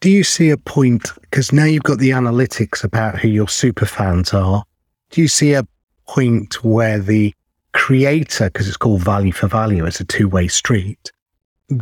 [0.00, 1.10] do you see a point?
[1.22, 4.62] Because now you've got the analytics about who your super fans are.
[5.10, 5.66] Do you see a
[6.06, 7.34] point where the
[7.72, 11.10] creator, because it's called value for value, it's a two way street,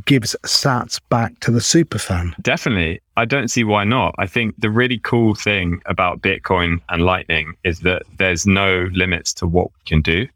[0.07, 2.35] gives sats back to the super fan?
[2.41, 3.01] Definitely.
[3.17, 4.15] I don't see why not.
[4.19, 9.33] I think the really cool thing about Bitcoin and Lightning is that there's no limits
[9.35, 10.27] to what we can do.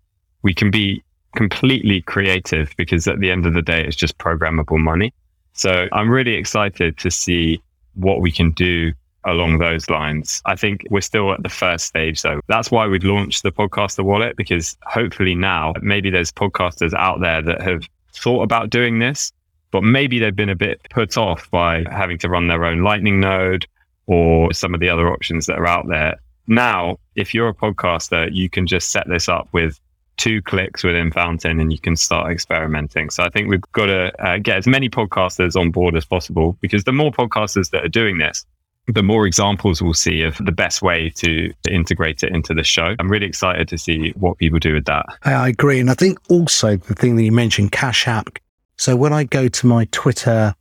[0.43, 1.03] We can be
[1.37, 5.13] completely creative because at the end of the day, it's just programmable money.
[5.53, 7.63] So I'm really excited to see
[7.95, 8.93] what we can do
[9.25, 10.41] along those lines.
[10.47, 12.41] I think we're still at the first stage though.
[12.49, 17.43] That's why we'd launched the podcaster wallet because hopefully now maybe there's podcasters out there
[17.43, 17.83] that have
[18.15, 19.33] thought about doing this,
[19.71, 23.21] but maybe they've been a bit put off by having to run their own lightning
[23.21, 23.67] node
[24.07, 26.17] or some of the other options that are out there.
[26.47, 29.79] now, if you're a podcaster, you can just set this up with
[30.21, 33.09] two clicks within Fountain and you can start experimenting.
[33.09, 36.59] So I think we've got to uh, get as many podcasters on board as possible
[36.61, 38.45] because the more podcasters that are doing this,
[38.87, 42.95] the more examples we'll see of the best way to integrate it into the show.
[42.99, 45.07] I'm really excited to see what people do with that.
[45.25, 45.81] I agree.
[45.81, 48.39] And I think also the thing that you mentioned, Cash App.
[48.81, 50.55] So when I go to my Twitter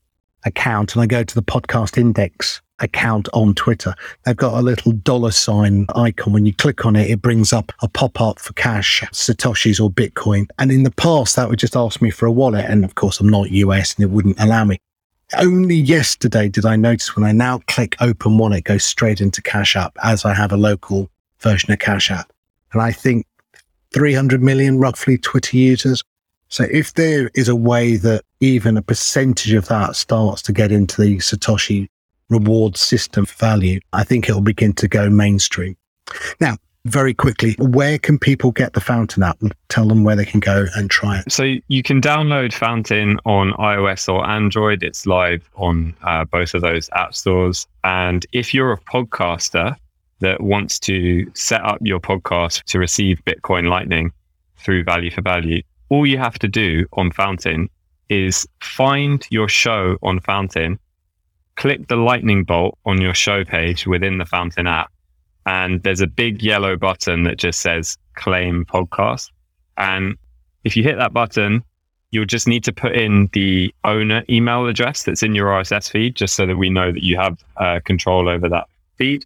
[0.43, 4.91] account and I go to the podcast index account on Twitter, they've got a little
[4.91, 6.33] dollar sign icon.
[6.33, 9.89] When you click on it, it brings up a pop up for cash, Satoshis or
[9.89, 10.47] Bitcoin.
[10.59, 12.65] And in the past, that would just ask me for a wallet.
[12.65, 14.81] And of course, I'm not US and it wouldn't allow me.
[15.37, 19.41] Only yesterday did I notice when I now click open wallet, it goes straight into
[19.41, 22.33] Cash App as I have a local version of Cash App.
[22.73, 23.25] And I think
[23.93, 26.03] 300 million roughly Twitter users.
[26.49, 30.71] So if there is a way that even a percentage of that starts to get
[30.71, 31.87] into the Satoshi
[32.29, 35.75] reward system value, I think it'll begin to go mainstream.
[36.39, 39.39] Now, very quickly, where can people get the Fountain app?
[39.67, 41.31] Tell them where they can go and try it.
[41.31, 44.81] So you can download Fountain on iOS or Android.
[44.81, 47.67] It's live on uh, both of those app stores.
[47.83, 49.75] And if you're a podcaster
[50.21, 54.11] that wants to set up your podcast to receive Bitcoin Lightning
[54.57, 57.69] through Value for Value, all you have to do on Fountain
[58.09, 60.79] is find your show on Fountain,
[61.55, 64.91] click the lightning bolt on your show page within the Fountain app,
[65.45, 69.29] and there's a big yellow button that just says claim podcast.
[69.77, 70.17] And
[70.63, 71.63] if you hit that button,
[72.11, 76.15] you'll just need to put in the owner email address that's in your RSS feed,
[76.15, 79.25] just so that we know that you have uh, control over that feed.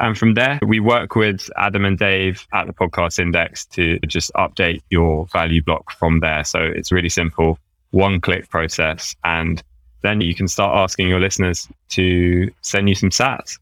[0.00, 4.32] And from there, we work with Adam and Dave at the Podcast Index to just
[4.34, 6.44] update your value block from there.
[6.44, 7.58] So it's really simple,
[7.90, 9.14] one click process.
[9.24, 9.62] And
[10.02, 13.58] then you can start asking your listeners to send you some sats.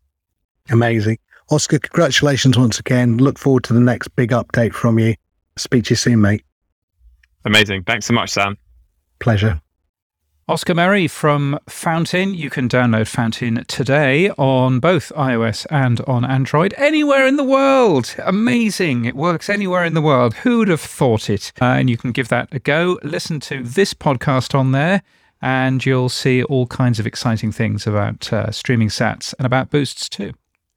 [0.71, 1.19] Amazing.
[1.51, 3.19] Oscar, congratulations once again.
[3.19, 5.15] Look forward to the next big update from you.
[5.57, 6.45] Speak to you soon, mate.
[7.45, 7.83] Amazing.
[7.83, 8.57] Thanks so much, Sam.
[9.19, 9.61] Pleasure.
[10.49, 12.35] Oscar Merry from Fountain.
[12.35, 18.17] You can download Fountain today on both iOS and on Android, anywhere in the world.
[18.25, 19.05] Amazing.
[19.05, 20.35] It works anywhere in the world.
[20.35, 21.53] Who'd have thought it?
[21.61, 22.99] Uh, and you can give that a go.
[23.05, 25.03] Listen to this podcast on there,
[25.41, 30.09] and you'll see all kinds of exciting things about uh, streaming sats and about boosts
[30.09, 30.33] too.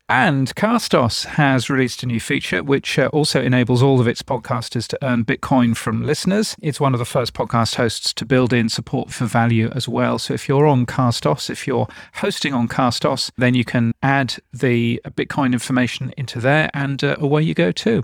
[0.08, 4.86] And Castos has released a new feature which uh, also enables all of its podcasters
[4.90, 6.56] to earn Bitcoin from listeners.
[6.62, 10.20] It's one of the first podcast hosts to build in support for value as well.
[10.20, 15.02] So if you're on Castos, if you're hosting on Castos, then you can add the
[15.08, 18.04] Bitcoin information into there and uh, away you go too.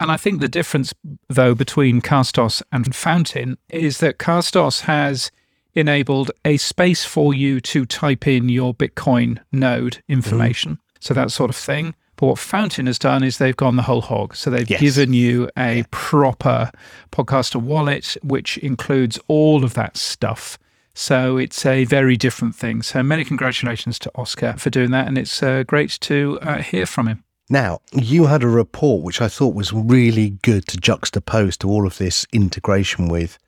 [0.00, 0.92] And I think the difference,
[1.28, 5.30] though, between Castos and Fountain is that Castos has
[5.72, 10.78] enabled a space for you to type in your Bitcoin node information.
[11.02, 11.94] So that sort of thing.
[12.14, 14.36] But what Fountain has done is they've gone the whole hog.
[14.36, 14.80] So they've Yes.
[14.80, 16.70] given you a proper
[17.10, 20.58] podcaster wallet, which includes all of that stuff.
[20.94, 22.82] So it's a very different thing.
[22.82, 25.08] So many congratulations to Oscar for doing that.
[25.08, 27.24] And it's uh, great to uh, hear from him.
[27.50, 31.84] Now, you had a report which I thought was really good to juxtapose to all
[31.84, 33.38] of this integration with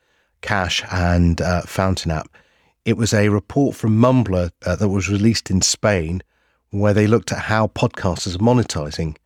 [0.43, 2.29] Cash and uh, Fountain app.
[2.85, 6.23] It was a report from Mumbler uh, that was released in Spain
[6.81, 9.17] where they looked at how podcasters are monetizing.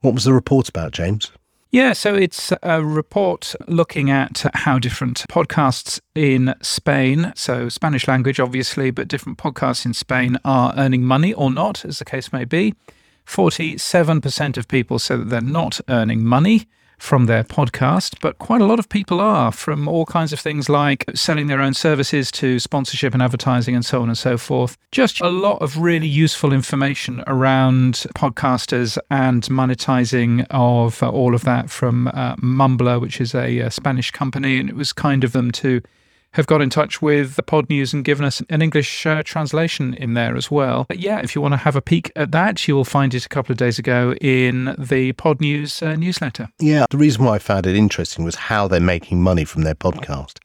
[0.00, 1.32] What was the report about, James?
[1.72, 8.38] Yeah, so it's a report looking at how different podcasts in Spain, so Spanish language
[8.38, 12.44] obviously, but different podcasts in Spain are earning money or not, as the case may
[12.44, 12.74] be.
[13.26, 16.68] 47% of people said that they're not earning money
[16.98, 20.68] from their podcast, but quite a lot of people are from all kinds of things
[20.68, 24.76] like selling their own services to sponsorship and advertising and so on and so forth.
[24.92, 31.44] Just a lot of really useful information around podcasters and monetizing of uh, all of
[31.44, 34.58] that from uh, Mumbler, which is a, uh Spanish company.
[34.58, 35.82] And it was kind of them to
[36.36, 39.94] have got in touch with the Pod News and given us an English uh, translation
[39.94, 40.84] in there as well.
[40.86, 43.24] But yeah, if you want to have a peek at that, you will find it
[43.24, 46.50] a couple of days ago in the Pod News uh, newsletter.
[46.60, 49.74] Yeah, the reason why I found it interesting was how they're making money from their
[49.74, 50.38] podcast.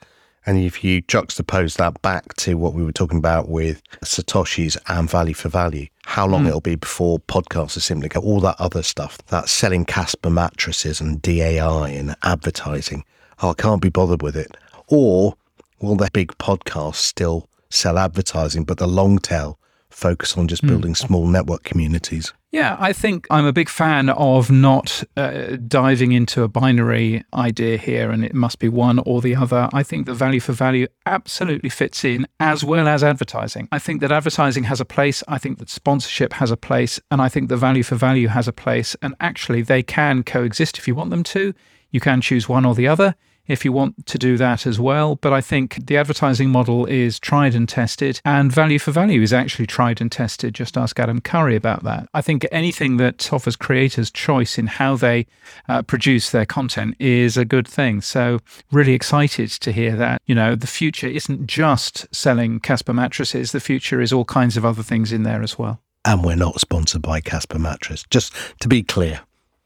[0.45, 5.09] And if you juxtapose that back to what we were talking about with Satoshis and
[5.09, 9.19] value for value, how long it'll be before podcasters simply go all that other stuff,
[9.27, 13.03] that selling Casper mattresses and DAI and advertising.
[13.41, 14.55] Oh, I can't be bothered with it.
[14.87, 15.35] Or
[15.81, 19.57] will the big podcasts still sell advertising, but the long tail
[19.89, 22.33] focus on just building small network communities.
[22.51, 27.77] Yeah, I think I'm a big fan of not uh, diving into a binary idea
[27.77, 29.69] here and it must be one or the other.
[29.71, 33.69] I think the value for value absolutely fits in as well as advertising.
[33.71, 35.23] I think that advertising has a place.
[35.29, 36.99] I think that sponsorship has a place.
[37.09, 38.97] And I think the value for value has a place.
[39.01, 41.53] And actually, they can coexist if you want them to.
[41.89, 43.15] You can choose one or the other
[43.51, 45.15] if you want to do that as well.
[45.15, 49.33] But I think the advertising model is tried and tested, and value for value is
[49.33, 50.55] actually tried and tested.
[50.55, 52.07] Just ask Adam Curry about that.
[52.13, 55.27] I think anything that offers creators choice in how they
[55.67, 58.01] uh, produce their content is a good thing.
[58.01, 58.39] So,
[58.71, 60.21] really excited to hear that.
[60.25, 64.65] You know, the future isn't just selling Casper mattresses, the future is all kinds of
[64.65, 65.81] other things in there as well.
[66.03, 69.21] And we're not sponsored by Casper Mattress, just to be clear.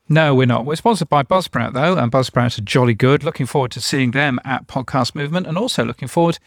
[0.07, 0.65] No, we're not.
[0.65, 3.23] We're sponsored by Buzzsprout, though, and Buzzsprout are jolly good.
[3.23, 6.37] Looking forward to seeing them at Podcast Movement and also looking forward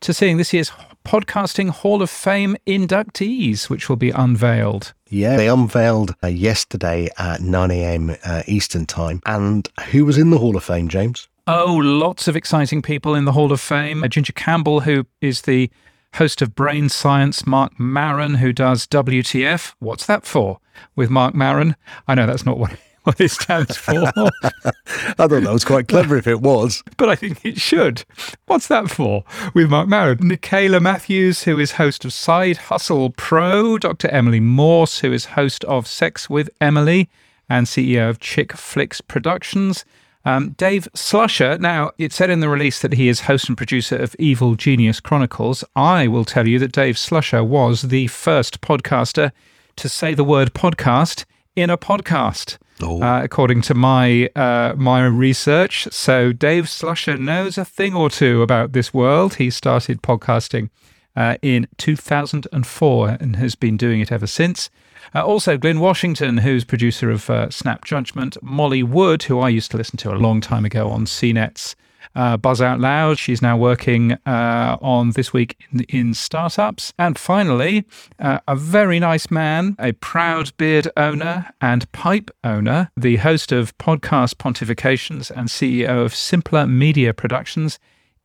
[0.00, 0.72] to seeing this year's
[1.04, 4.94] Podcasting Hall of Fame inductees, which will be unveiled.
[5.08, 8.16] Yeah, they unveiled uh, yesterday at 9 a.m.
[8.24, 9.22] Uh, Eastern Time.
[9.26, 11.28] And who was in the Hall of Fame, James?
[11.46, 14.02] Oh, lots of exciting people in the Hall of Fame.
[14.02, 15.70] Uh, Ginger Campbell, who is the
[16.14, 19.74] host of Brain Science, Marc Maron, who does WTF.
[19.78, 20.58] What's that for?
[20.96, 21.76] With Marc Maron.
[22.08, 23.92] I know that's not what what it stands for.
[24.16, 26.82] I thought that was quite clever if it was.
[26.96, 28.04] but I think it should.
[28.46, 29.24] What's that for?
[29.52, 30.18] With Marc Maron.
[30.18, 33.76] Nicaila Matthews, who is host of Side Hustle Pro.
[33.76, 34.08] Dr.
[34.08, 37.10] Emily Morse, who is host of Sex with Emily
[37.46, 39.84] and CEO of Chick Flicks Productions.
[40.24, 41.60] Um, Dave Slusher.
[41.60, 44.98] Now, it said in the release that he is host and producer of Evil Genius
[44.98, 45.62] Chronicles.
[45.76, 49.32] I will tell you that Dave Slusher was the first podcaster
[49.76, 52.56] to say the word podcast in a podcast.
[52.82, 53.02] Oh.
[53.02, 55.86] Uh, according to my uh, my research.
[55.92, 59.34] So Dave Slusher knows a thing or two about this world.
[59.34, 60.70] He started podcasting
[61.16, 64.70] uh, in 2004 and has been doing it ever since.
[65.14, 69.70] Uh, also, Glyn Washington, who's producer of uh, Snap Judgment, Molly Wood, who I used
[69.70, 71.76] to listen to a long time ago on CNET's
[72.14, 73.18] uh, Buzz Out Loud.
[73.18, 76.92] She's now working uh, on This Week in, in Startups.
[76.98, 77.84] And finally,
[78.18, 83.76] uh, a very nice man, a proud beard owner and pipe owner, the host of
[83.78, 87.78] Podcast Pontifications and CEO of Simpler Media Productions,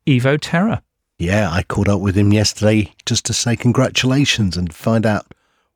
[0.06, 0.82] Evo Terra.
[1.18, 5.26] Yeah, I caught up with him yesterday just to say congratulations and find out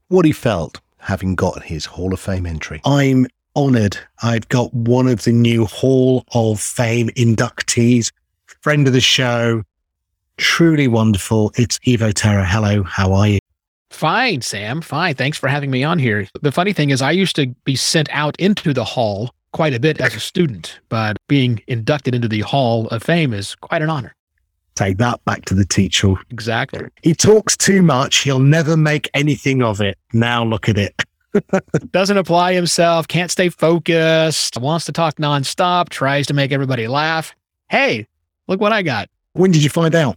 [0.08, 2.80] what he felt having got his Hall of Fame entry.
[2.84, 3.26] I'm
[3.57, 3.98] honored.
[4.22, 8.12] I've got one of the new Hall of Fame inductees,
[8.61, 9.62] friend of the show,
[10.36, 11.52] truly wonderful.
[11.57, 12.44] It's Evo Terra.
[12.44, 13.38] Hello, how are you?
[13.90, 14.80] Fine, Sam.
[14.80, 15.14] Fine.
[15.14, 16.26] Thanks for having me on here.
[16.42, 19.78] The funny thing is, I used to be sent out into the hall quite a
[19.78, 23.90] bit as a student, but being inducted into the Hall of Fame is quite an
[23.90, 24.12] honor.
[24.74, 26.14] Take that back to the teacher.
[26.30, 26.88] Exactly.
[27.02, 28.18] He talks too much.
[28.18, 29.96] He'll never make anything of it.
[30.12, 30.92] Now look at it.
[31.93, 37.35] Doesn't apply himself, can't stay focused, wants to talk nonstop, tries to make everybody laugh.
[37.68, 38.07] Hey,
[38.49, 39.09] look what I got.
[39.32, 40.16] When did you find out?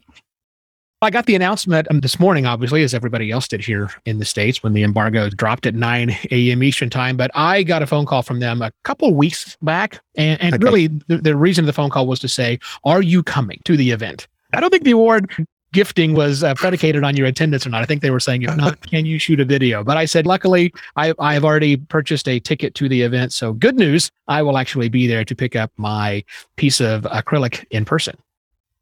[1.01, 4.25] I got the announcement um, this morning, obviously, as everybody else did here in the
[4.25, 6.63] States when the embargo dropped at 9 a.m.
[6.63, 7.15] Eastern time.
[7.17, 9.99] But I got a phone call from them a couple weeks back.
[10.15, 10.63] And, and Okay.
[10.63, 13.77] really, the, the reason of the phone call was to say, Are you coming to
[13.77, 14.27] the event?
[14.53, 15.31] I don't think the award
[15.73, 17.81] gifting was uh, predicated on your attendance or not.
[17.81, 19.83] I think they were saying, If not, can you shoot a video?
[19.83, 23.33] But I said, Luckily, I, I have already purchased a ticket to the event.
[23.33, 26.23] So good news, I will actually be there to pick up my
[26.55, 28.17] piece of acrylic in person.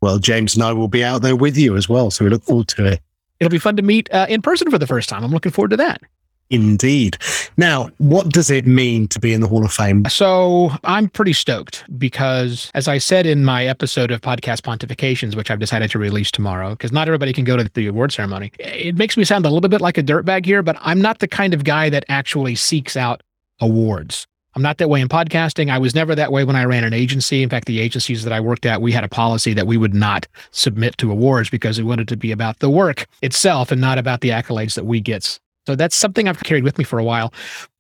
[0.02, 2.12] Well, James and I will be out there with you as well.
[2.12, 3.02] So we look forward to it.
[3.40, 5.24] It'll be fun to meet uh, in person for the first time.
[5.24, 6.02] I'm looking forward to that.
[6.50, 7.18] Indeed.
[7.58, 10.06] Now, what does it mean to be in the Hall of Fame?
[10.06, 15.50] So I'm pretty stoked because, as I said in my episode of Podcast Pontifications, which
[15.50, 18.96] I've decided to release tomorrow, because not everybody can go to the award ceremony, it
[18.96, 21.54] makes me sound a little bit like a dirtbag here, but I'm not the kind
[21.54, 23.24] of guy that actually seeks out
[23.60, 24.28] awards.
[24.56, 25.70] I'm not that way in podcasting.
[25.70, 27.44] I was never that way when I ran an agency.
[27.44, 29.94] In fact, the agencies that I worked at, we had a policy that we would
[29.94, 33.98] not submit to awards because we wanted to be about the work itself and not
[33.98, 35.40] about the accolades that we get.
[35.68, 37.34] So that's something I've carried with me for a while.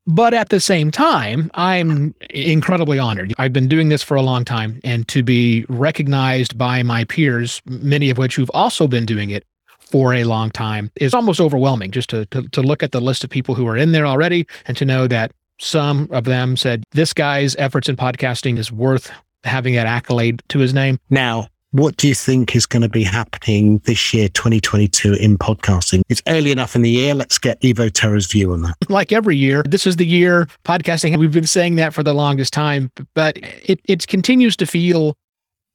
[0.07, 3.33] But at the same time, I'm incredibly honored.
[3.39, 7.61] I've been doing this for a long time, and to be recognized by my peers,
[7.65, 9.45] many of which who've also been doing it
[9.79, 13.23] for a long time, is almost overwhelming just to, to, to look at the list
[13.23, 16.83] of people who are in there already and to know that some of them said,
[16.91, 19.11] This guy's efforts in podcasting is worth
[19.43, 20.99] having that accolade to his name.
[21.09, 26.03] Now, what do you think is going to be happening this year, 2022, in podcasting?
[26.07, 27.13] It's early enough in the year.
[27.13, 28.75] Let's get Evo Terra's view on that.
[28.87, 31.17] like every year, this is the year podcasting.
[31.17, 35.17] We've been saying that for the longest time, but it, it continues to feel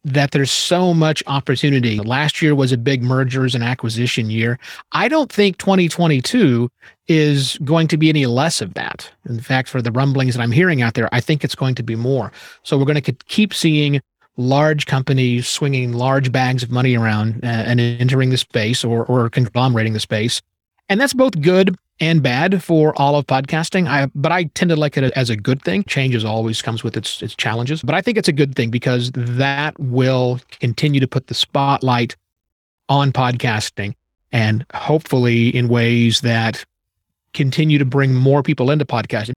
[0.03, 1.98] that there's so much opportunity.
[1.98, 4.59] Last year was a big mergers and acquisition year.
[4.92, 6.70] I don't think 2022
[7.09, 9.11] is going to be any less of that.
[9.28, 11.82] In fact, for the rumblings that I'm hearing out there, I think it's going to
[11.82, 12.32] be more.
[12.62, 14.01] So we're going to keep seeing
[14.41, 19.28] large companies swinging large bags of money around uh, and entering the space or, or
[19.28, 20.41] conglomerating the space.
[20.88, 23.86] And that's both good and bad for all of podcasting.
[23.86, 25.84] I but I tend to like it as a good thing.
[25.84, 29.12] Changes always comes with its its challenges, but I think it's a good thing because
[29.14, 32.16] that will continue to put the spotlight
[32.88, 33.95] on podcasting
[34.32, 36.64] and hopefully in ways that
[37.34, 39.32] continue to bring more people into podcasting.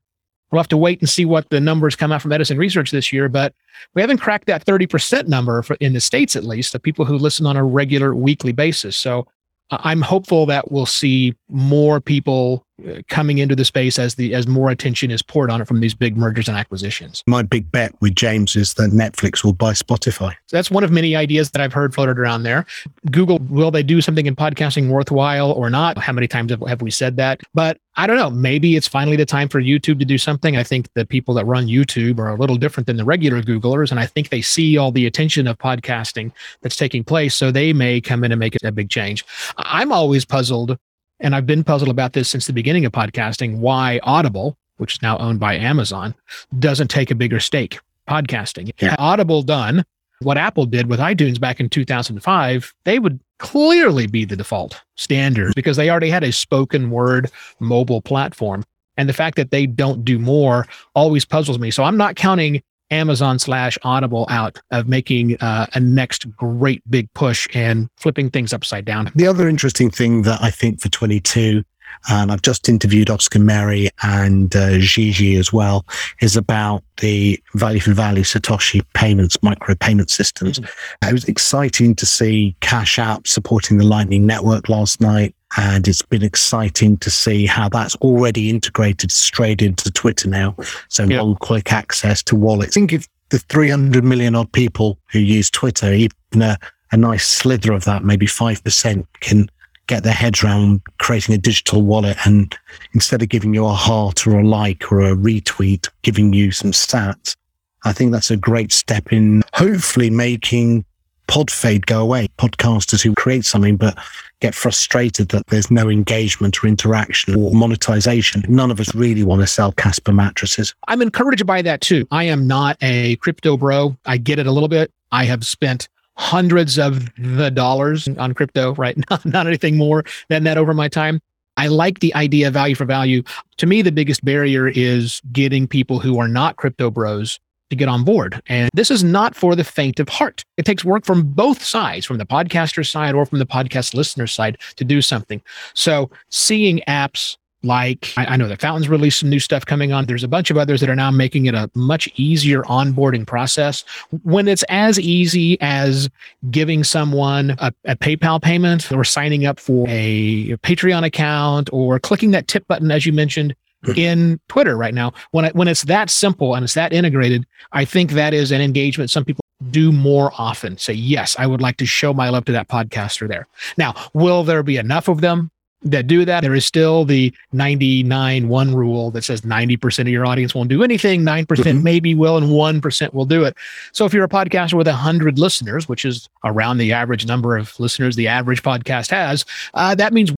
[0.54, 3.12] We'll have to wait and see what the numbers come out from Edison Research this
[3.12, 3.52] year, but
[3.94, 7.18] we haven't cracked that 30% number for, in the States, at least, of people who
[7.18, 8.96] listen on a regular weekly basis.
[8.96, 9.26] So
[9.70, 12.64] I'm hopeful that we'll see more people
[13.08, 15.94] coming into the space as the as more attention is poured on it from these
[15.94, 17.22] big mergers and acquisitions.
[17.26, 20.30] My big bet with James is that Netflix will buy Spotify.
[20.46, 22.66] So that's one of many ideas that I've heard floated around there.
[23.10, 25.98] Google, will they do something in podcasting worthwhile or not?
[25.98, 27.40] How many times have, have we said that?
[27.54, 28.30] But I don't know.
[28.30, 30.56] Maybe it's finally the time for YouTube to do something.
[30.56, 33.90] I think the people that run YouTube are a little different than the regular Googlers,
[33.90, 37.72] and I think they see all the attention of podcasting that's taking place, so they
[37.72, 39.24] may come in and make a big change.
[39.58, 40.76] I'm always puzzled,
[41.20, 43.58] and I've been puzzled about this since the beginning of podcasting.
[43.58, 46.14] Why Audible, which is now owned by Amazon,
[46.58, 48.72] doesn't take a bigger stake podcasting?
[48.80, 48.96] Yeah.
[48.98, 49.84] Audible done
[50.20, 55.54] what Apple did with iTunes back in 2005, they would clearly be the default standard
[55.54, 58.64] because they already had a spoken word mobile platform.
[58.96, 61.70] And the fact that they don't do more always puzzles me.
[61.70, 62.62] So I'm not counting
[62.94, 68.52] Amazon slash Audible out of making uh, a next great big push and flipping things
[68.52, 69.10] upside down.
[69.14, 71.64] The other interesting thing that I think for 22
[72.08, 75.86] and I've just interviewed Oscar Merry and uh, Gigi as well,
[76.20, 80.58] is about the value for value Satoshi payments, micro payment systems.
[80.58, 81.08] Mm-hmm.
[81.08, 85.34] It was exciting to see Cash App supporting the Lightning Network last night.
[85.56, 90.56] And it's been exciting to see how that's already integrated straight into Twitter now.
[90.88, 91.22] So yep.
[91.22, 92.76] one click access to wallets.
[92.76, 96.58] I think if the 300 million odd people who use Twitter, even a,
[96.92, 99.48] a nice slither of that, maybe 5% can
[99.86, 102.56] get their heads around creating a digital wallet and
[102.94, 106.72] instead of giving you a heart or a like or a retweet, giving you some
[106.72, 107.36] sats.
[107.84, 110.84] I think that's a great step in hopefully making
[111.26, 112.28] pod fade go away.
[112.38, 113.98] Podcasters who create something but
[114.40, 118.44] get frustrated that there's no engagement or interaction or monetization.
[118.48, 120.74] None of us really want to sell Casper mattresses.
[120.88, 122.06] I'm encouraged by that too.
[122.10, 123.96] I am not a crypto bro.
[124.06, 124.92] I get it a little bit.
[125.12, 128.96] I have spent hundreds of the dollars on crypto, right?
[129.10, 131.20] Not, not anything more than that over my time.
[131.56, 133.22] I like the idea of value for value.
[133.58, 137.38] To me, the biggest barrier is getting people who are not crypto bros
[137.70, 138.40] to get on board.
[138.46, 140.44] And this is not for the faint of heart.
[140.56, 144.26] It takes work from both sides, from the podcaster side or from the podcast listener
[144.26, 145.42] side to do something.
[145.74, 150.04] So seeing apps like I, know that Fountains released some new stuff coming on.
[150.04, 153.84] There's a bunch of others that are now making it a much easier onboarding process.
[154.22, 156.08] When it's as easy as
[156.50, 162.32] giving someone a, a PayPal payment or signing up for a Patreon account or clicking
[162.32, 163.56] that tip button, as you mentioned.
[163.96, 165.12] in Twitter right now.
[165.30, 168.60] When it, when it's that simple and it's that integrated, I think that is an
[168.60, 170.76] engagement some people do more often.
[170.78, 173.46] Say, yes, I would like to show my love to that podcaster there.
[173.78, 175.50] Now, will there be enough of them?
[175.84, 176.40] that do that.
[176.40, 180.82] There is still the 99 1 rule that says 90% of your audience won't do
[180.82, 183.54] anything, 9% mm hmm maybe will, and 1% will do it.
[183.92, 187.78] So if you're a podcaster with 100 listeners, which is around the average number of
[187.78, 190.32] listeners the average podcast has, uh, that means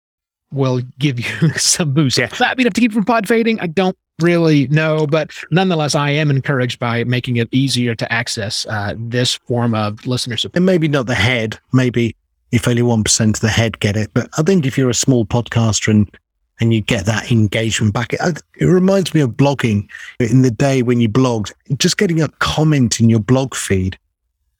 [0.52, 2.18] we'll give you some boost.
[2.18, 2.26] Yeah.
[2.26, 3.60] That mean enough to keep from pod fading?
[3.60, 8.66] I don't really know, but nonetheless, I am encouraged by making it easier to access
[8.66, 10.56] uh, this form of listener support.
[10.56, 12.16] And maybe not the head, maybe
[12.52, 14.10] if only 1% of the head get it.
[14.14, 16.10] But I think if you're a small podcaster and
[16.58, 18.14] and you get that engagement back.
[18.14, 22.28] It, it, reminds me of blogging in the day when you blogged, just getting a
[22.38, 23.98] comment in your blog feed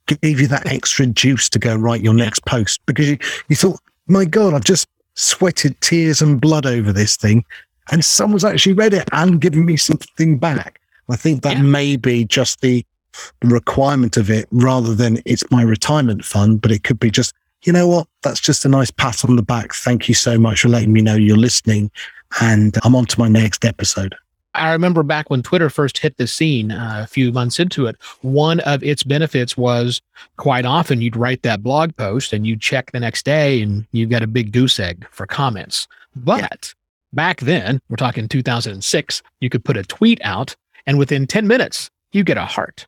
[0.06, 3.18] gave you that extra juice to go write your next post because you,
[3.48, 4.86] you thought, my God, I've just
[5.16, 7.44] sweated tears and blood over this thing.
[7.90, 10.80] And someone's actually read it and given me something back.
[11.08, 11.62] I think that yeah.
[11.62, 12.84] may be just the
[13.44, 17.72] requirement of it rather than it's my retirement fund, but it could be just you
[17.72, 18.06] know what?
[18.22, 19.74] That's just a nice pat on the back.
[19.74, 21.90] Thank you so much for letting me know you're listening.
[22.40, 24.14] And I'm on to my next episode.
[24.56, 27.96] I remember back when Twitter first hit the scene uh, a few months into it,
[28.22, 30.00] one of its benefits was
[30.36, 34.06] quite often you'd write that blog post and you'd check the next day and you
[34.06, 35.86] got a big goose egg for comments.
[36.14, 36.72] But yeah.
[37.12, 41.90] back then, we're talking 2006, you could put a tweet out and within 10 minutes,
[42.12, 42.86] you get a heart.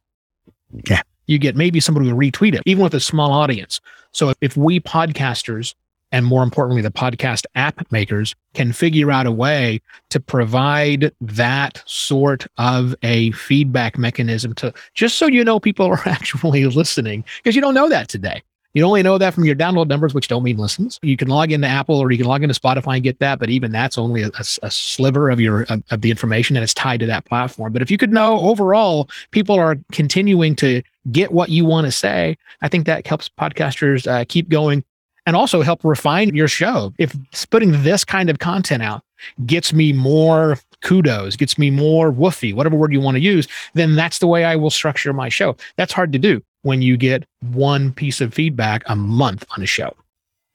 [0.89, 3.81] Yeah you get maybe somebody will retweet it, even with a small audience.
[4.11, 5.75] So if we podcasters
[6.13, 9.81] and more importantly, the podcast app makers can figure out a way
[10.11, 16.03] to provide that sort of a feedback mechanism to just so you know people are
[16.09, 18.43] actually listening because you don't know that today.
[18.75, 21.01] You only know that from your download numbers, which don't mean listens.
[21.03, 23.49] You can log into Apple or you can log into Spotify and get that, but
[23.49, 24.31] even that's only a,
[24.63, 27.73] a, sliver of your of, of the information and it's tied to that platform.
[27.73, 31.91] But if you could know overall, people are continuing to get what you want to
[31.91, 32.37] say.
[32.61, 34.85] I think that helps podcasters uh, keep going
[35.29, 36.91] and also help refine your show.
[36.97, 37.15] If
[37.51, 39.03] putting this kind of content out
[39.45, 43.95] gets me more kudos, gets me more whuffie, whatever word you want to use, then
[43.95, 45.55] that's the way I will structure my show.
[45.77, 49.67] That's hard to do when you get one piece of feedback a month on a
[49.67, 49.95] show.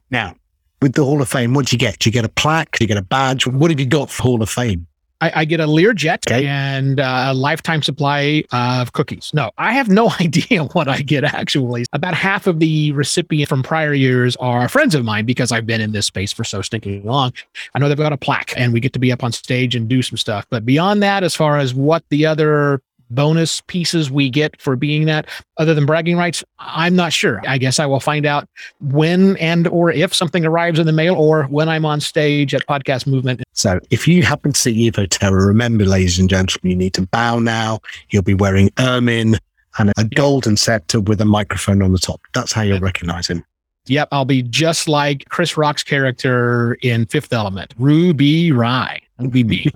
[0.10, 0.36] Now,
[0.82, 2.00] with the Hall of Fame, what do you get?
[2.00, 2.72] Do you get a plaque?
[2.72, 3.46] Do you get a badge?
[3.46, 4.88] What have you got for Hall of Fame?
[5.22, 6.46] I, I get a Learjet Okay.
[6.46, 9.32] and uh, a lifetime supply of cookies.
[9.34, 11.86] No, I have no idea what I get actually.
[11.94, 15.82] About half of the recipients from prior years are friends of mine because I've been
[15.82, 17.32] in this space for so stinking long.
[17.74, 19.88] I know they've got a plaque and we get to be up on stage and
[19.88, 20.46] do some stuff.
[20.50, 22.82] But beyond that, as far as what the other
[23.14, 27.58] bonus pieces we get for being that other than bragging rights i'm not sure i
[27.58, 28.48] guess i will find out
[28.82, 32.66] when and or if something arrives in the mail or when i'm on stage at
[32.68, 36.76] podcast movement So if you happen to see Evo Terra, remember, ladies and gentlemen, you
[36.76, 37.80] need to bow now.
[38.08, 39.38] He'll be wearing ermine
[39.78, 42.22] and a golden scepter with a microphone on the top.
[42.34, 43.44] That's how you'll recognize him.
[43.86, 49.00] Yep, I'll be just like Chris Rock's character in Fifth Element, Ruby Rye.
[49.20, 49.72] Ruby B.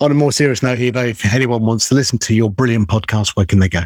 [0.00, 3.30] On a more serious note, Evo, if anyone wants to listen to your brilliant podcast,
[3.30, 3.82] where can they go?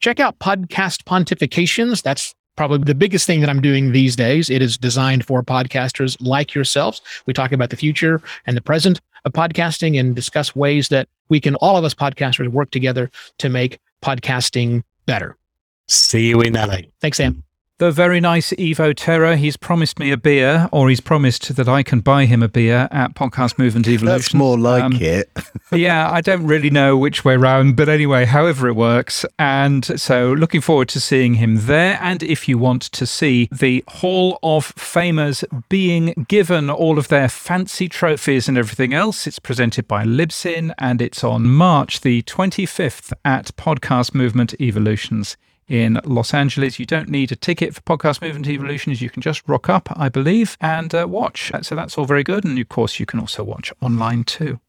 [0.00, 2.02] Check out Podcast Pontifications.
[2.02, 4.50] That's probably the biggest thing that I'm doing these days.
[4.50, 7.00] It is designed for podcasters like yourselves.
[7.26, 11.38] We talk about the future and the present of podcasting and discuss ways that we
[11.40, 15.36] can, all of us podcasters, work together to make podcasting better.
[15.86, 16.78] See you in LA.
[17.00, 17.44] Thanks, Sam.
[17.78, 19.36] The very nice Evo Terra.
[19.36, 22.88] He's promised me a beer, or he's promised that I can buy him a beer
[22.90, 24.06] at Podcast Movement Evolution.
[24.18, 25.28] That's more like Um, it.
[25.72, 29.26] yeah, I don't really know which way round, but anyway, however it works.
[29.38, 31.98] And so looking forward to seeing him there.
[32.00, 37.28] And if you want to see the Hall of Famers being given all of their
[37.28, 43.12] fancy trophies and everything else, it's presented by Libsyn and it's on March the 25th
[43.22, 45.36] at Podcast Movement Evolutions
[45.68, 46.78] in Los Angeles.
[46.78, 49.02] You don't need a ticket for Podcast Movement Evolutions.
[49.02, 51.50] You can just rock up, I believe, and uh, watch.
[51.62, 52.44] So that's all very good.
[52.44, 54.60] And of course, you can also watch online too.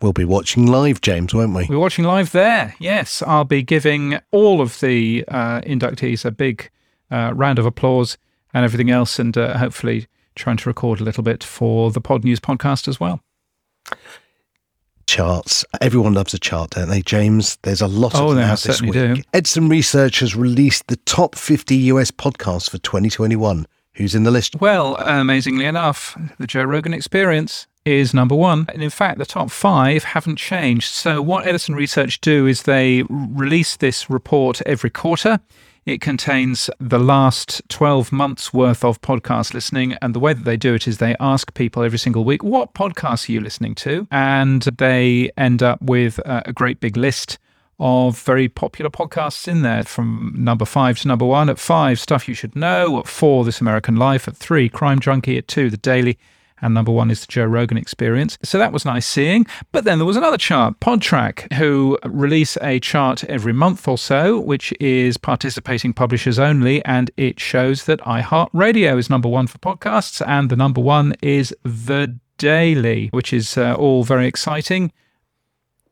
[0.00, 1.66] We'll be watching live, James, won't we?
[1.68, 2.74] We're watching live there.
[2.78, 6.70] Yes, I'll be giving all of the uh, inductees a big
[7.10, 8.18] uh, round of applause
[8.52, 12.24] and everything else, and uh, hopefully trying to record a little bit for the Pod
[12.24, 13.20] News podcast as well.
[15.14, 15.64] Charts.
[15.80, 17.58] Everyone loves a chart, don't they, James?
[17.62, 18.92] There's a lot Oh, of them out this week.
[18.92, 19.16] do.
[19.34, 23.66] Edison Research has released the top 50 US podcasts for 2021.
[23.94, 24.60] Who's in the list?
[24.60, 28.66] Well, amazingly enough, the Joe Rogan Experience is number one.
[28.72, 30.86] And in fact, the top five haven't changed.
[30.92, 35.40] So, what Edison Research do is they release this report every quarter.
[35.86, 39.94] It contains the last 12 months worth of podcast listening.
[40.02, 42.74] And the way that they do it is they ask people every single week, What
[42.74, 44.06] podcasts are you listening to?
[44.10, 47.38] And they end up with a a great big list
[47.78, 51.48] of very popular podcasts in there from number five to number one.
[51.48, 52.98] At five, Stuff You Should Know.
[52.98, 54.28] At four, This American Life.
[54.28, 55.38] At three, Crime Junkie.
[55.38, 56.18] At two, The Daily.
[56.62, 58.38] And number one is the Joe Rogan Experience.
[58.42, 59.46] So that was nice seeing.
[59.72, 64.38] But then there was another chart, Podtrac, who release a chart every month or so,
[64.38, 66.84] which is participating publishers only.
[66.84, 70.22] And it shows that iHeartRadio is number one for podcasts.
[70.26, 74.92] And the number one is The Daily, which is uh, all very exciting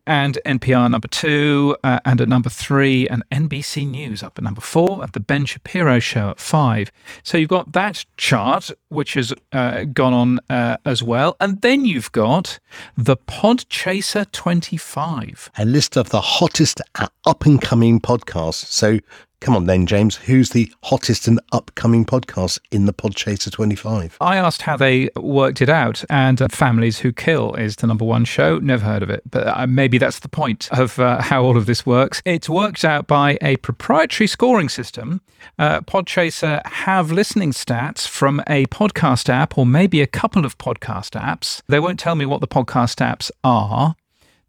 [0.09, 4.63] and NPR number two, uh, and at number three, and NBC News up at number
[4.63, 6.91] four, and the Ben Shapiro Show at five.
[7.23, 11.85] So you've got that chart, which has uh, gone on uh, as well, and then
[11.85, 12.59] you've got
[12.97, 15.51] the Podchaser 25.
[15.59, 16.81] A list of the hottest
[17.27, 18.65] up and coming podcasts.
[18.65, 19.01] So
[19.41, 20.17] come on then, James.
[20.17, 24.17] Who's the hottest and upcoming podcast in the Podchaser 25?
[24.21, 28.05] I asked how they worked it out, and uh, Families Who Kill is the number
[28.05, 28.59] one show.
[28.59, 31.67] Never heard of it, but uh, maybe that's the point of uh, how all of
[31.67, 32.23] this works.
[32.25, 35.21] It's worked out by a proprietary scoring system.
[35.59, 41.19] Uh, Podchaser have listening stats from a podcast app or maybe a couple of podcast
[41.19, 41.63] apps.
[41.69, 43.95] They won't tell me what the podcast apps are.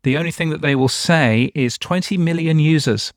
[0.03, 3.13] The only thing that they will say is 20 million users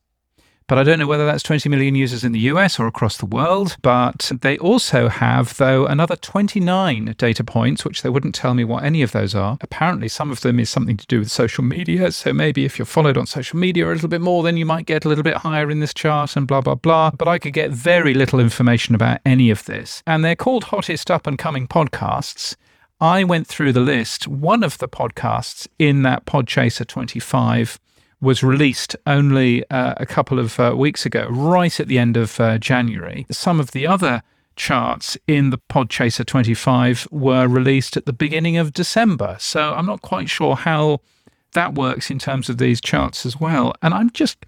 [0.66, 3.26] But I don't know whether that's 20 million users in the US or across the
[3.26, 3.76] world.
[3.82, 8.84] But they also have, though, another 29 data points, which they wouldn't tell me what
[8.84, 9.58] any of those are.
[9.60, 12.12] Apparently, some of them is something to do with social media.
[12.12, 14.86] So maybe if you're followed on social media a little bit more, then you might
[14.86, 17.10] get a little bit higher in this chart and blah, blah, blah.
[17.10, 20.02] But I could get very little information about any of this.
[20.06, 22.56] And they're called hottest up and coming podcasts.
[23.00, 24.28] I went through the list.
[24.28, 27.80] One of the podcasts in that Podchaser 25
[28.22, 32.40] was released only uh, a couple of uh, weeks ago, right at the end of
[32.40, 33.26] uh, January.
[33.30, 34.22] Some of the other
[34.54, 39.36] charts in the Podchaser 25 were released at the beginning of December.
[39.40, 41.00] So I'm not quite sure how
[41.54, 43.74] that works in terms of these charts as well.
[43.82, 44.38] And I'm just.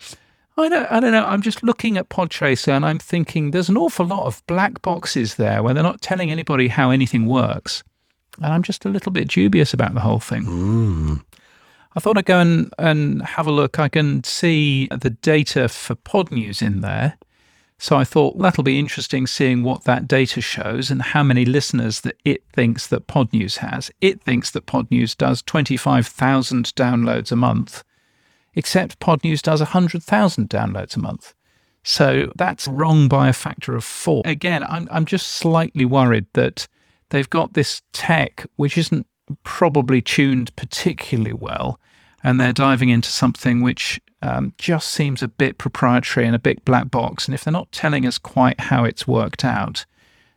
[0.57, 1.25] I don't, I don't know.
[1.25, 5.35] I'm just looking at Podchaser and I'm thinking there's an awful lot of black boxes
[5.35, 7.83] there where they're not telling anybody how anything works.
[8.37, 10.45] And I'm just a little bit dubious about the whole thing.
[10.45, 11.25] Mm.
[11.97, 13.78] I thought I'd go and, and have a look.
[13.78, 17.16] I can see the data for Pod News in there.
[17.78, 22.01] So I thought that'll be interesting seeing what that data shows and how many listeners
[22.01, 23.90] that it thinks that Pod News has.
[24.01, 27.84] It thinks that Pod News does 25,000 downloads a month,
[28.55, 31.34] except Pod News does 100,000 downloads a month.
[31.82, 34.22] So that's wrong by a factor of four.
[34.24, 36.66] Again, I'm, I'm just slightly worried that
[37.11, 39.07] they've got this tech which isn't
[39.43, 41.81] probably tuned particularly well,
[42.22, 46.64] and they're diving into something which um, just seems a bit proprietary and a bit
[46.64, 47.27] black box.
[47.27, 49.85] And if they're not telling us quite how it's worked out,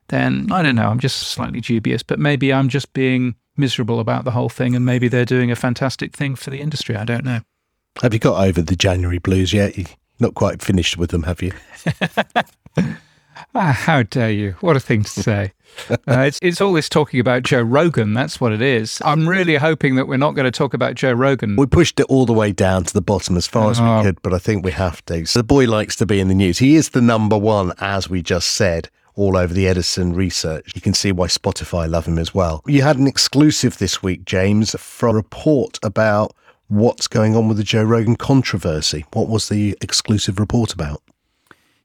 [0.09, 0.89] then I don't know.
[0.89, 4.85] I'm just slightly dubious, but maybe I'm just being miserable about the whole thing, and
[4.85, 6.95] maybe they're doing a fantastic thing for the industry.
[6.95, 7.39] I don't know.
[8.01, 9.77] Have you got over the January blues yet?
[9.77, 9.87] You're
[10.19, 11.51] not quite finished with them, have you?
[13.55, 14.51] Ah, how dare you?
[14.61, 15.53] What a thing to say.
[15.89, 18.13] Uh, it's, it's all this talking about Joe Rogan.
[18.13, 18.99] That's what it is.
[19.05, 21.55] I'm really hoping that we're not going to talk about Joe Rogan.
[21.55, 23.97] We pushed it all the way down to the bottom as far as Oh.
[23.97, 25.25] we could, but I think we have to.
[25.27, 26.57] So the boy likes to be in the news.
[26.57, 30.71] He is the number one, as we just said, all over the Edison research.
[30.73, 32.63] You can see why Spotify love him as well.
[32.65, 36.33] You had an exclusive this week, James, for a report about
[36.69, 39.05] what's going on with the Joe Rogan controversy.
[39.13, 41.03] What was the exclusive report about?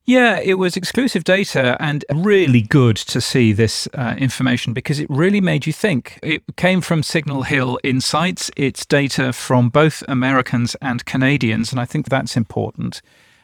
[0.05, 5.09] Yeah, it was exclusive data and really good to see this uh, information because it
[5.09, 6.19] really made you think.
[6.25, 8.51] It came from Signal Hill Insights.
[8.57, 13.01] It's data from both Americans and Canadians, and I think that's important.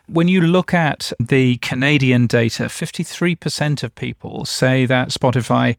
[0.09, 5.77] When you look at the Canadian data, 53% of people say that Spotify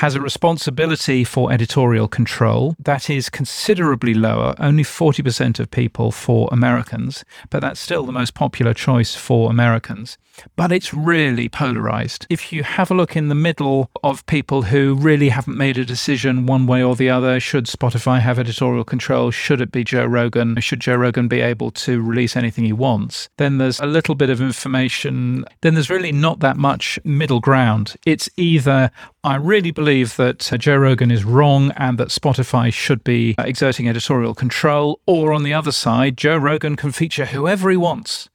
[0.00, 2.74] has a responsibility for editorial control.
[2.78, 8.32] That is considerably lower, only 40% of people for Americans, but that's still the most
[8.32, 10.16] popular choice for Americans.
[10.56, 12.26] But it's really polarized.
[12.30, 15.84] If you have a look in the middle of people who really haven't made a
[15.84, 19.30] decision one way or the other, should Spotify have editorial control?
[19.30, 20.60] Should it be Joe Rogan?
[20.60, 23.28] Should Joe Rogan be able to release anything he wants?
[23.38, 25.44] Then there's a little bit of information.
[25.60, 27.96] Then there's really not that much middle ground.
[28.06, 28.90] It's either
[29.22, 33.42] I really believe that uh, Joe Rogan is wrong and that Spotify should be uh,
[33.42, 38.30] exerting editorial control, or on the other side, Joe Rogan can feature whoever he wants.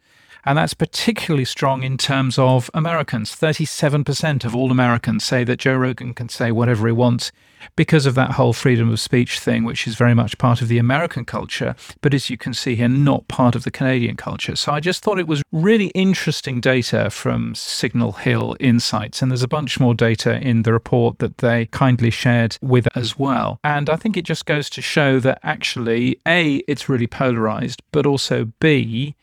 [0.46, 3.36] And that's particularly strong in terms of Americans.
[3.36, 7.32] 37% of all Americans say that Joe Rogan can say whatever he wants
[7.76, 10.78] because of that whole freedom of speech thing, which is very much part of the
[10.78, 14.56] American culture, but as you can see here, not part of the Canadian culture.
[14.56, 19.22] So I just thought it was really interesting data from Signal Hill Insights.
[19.22, 23.18] And there's a bunch more data in the report that they kindly shared with as
[23.18, 23.60] well.
[23.64, 28.06] And I think it just goes to show that actually, A, it's really polarized, but
[28.06, 29.16] also B,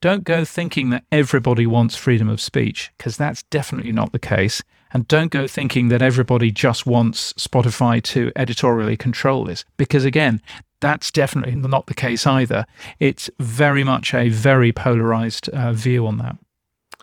[0.00, 4.62] don't go thinking that everybody wants freedom of speech, because that's definitely not the case.
[4.92, 10.40] And don't go thinking that everybody just wants Spotify to editorially control this, because again,
[10.80, 12.64] that's definitely not the case either.
[12.98, 16.36] It's very much a very polarized uh, view on that.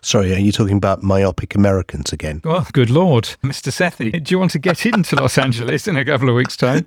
[0.02, 2.40] Sorry, are you talking about myopic Americans again?
[2.44, 3.70] Well, good Lord, Mr.
[3.72, 6.84] Sethi, do you want to get into Los Angeles in a couple of weeks' time?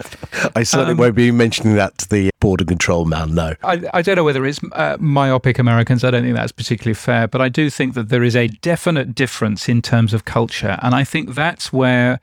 [0.56, 3.54] I certainly Um, won't be mentioning that to the border control man, no.
[3.64, 6.04] I, I don't know whether it's uh, myopic Americans.
[6.04, 9.14] I don't think that's particularly fair, but I do think that there is a definite
[9.14, 10.78] difference in terms of culture.
[10.82, 12.20] And I think that's where,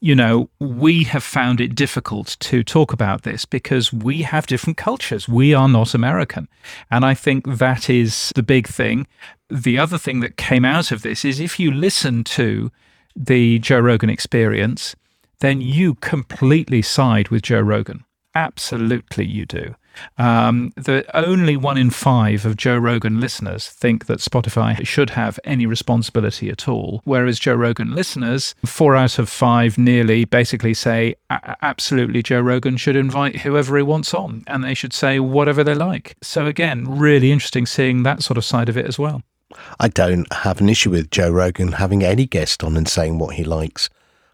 [0.00, 4.76] you know, we have found it difficult to talk about this because we have different
[4.76, 5.28] cultures.
[5.28, 6.48] We are not American.
[6.90, 9.06] And I think that is the big thing.
[9.48, 12.70] The other thing that came out of this is if you listen to
[13.14, 14.94] the Joe Rogan experience,
[15.40, 18.04] then you completely side with Joe Rogan.
[18.34, 19.74] Absolutely, you do.
[20.18, 25.38] Um, the only one in five of Joe Rogan listeners think that Spotify should have
[25.44, 31.16] any responsibility at all, whereas Joe Rogan listeners, four out of five nearly basically say
[31.30, 35.74] absolutely Joe Rogan should invite whoever he wants on and they should say whatever they
[35.74, 36.16] like.
[36.22, 39.22] So, again, really interesting seeing that sort of side of it as well.
[39.78, 43.36] I don't have an issue with Joe Rogan having any guest on and saying what
[43.36, 43.88] he likes.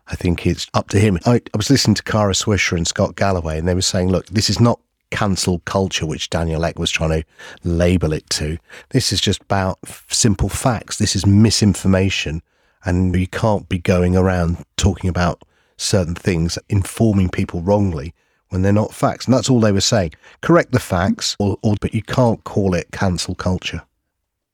[0.09, 1.19] I think it's up to him.
[1.27, 4.27] I, I was listening to Kara Swisher and Scott Galloway, and they were saying, look,
[4.27, 4.81] this is not
[5.13, 7.25] cancel culture, which Daniel Ek was trying to
[7.63, 8.59] label it to.
[8.89, 10.99] This is just about simple facts.
[10.99, 12.43] This is misinformation.
[12.85, 15.43] And you can't be going around talking about
[15.77, 18.15] certain things, informing people wrongly
[18.49, 19.27] when they're not facts.
[19.27, 20.13] And that's all they were saying.
[20.41, 23.83] Correct the facts, or, or but you can't call it cancel culture.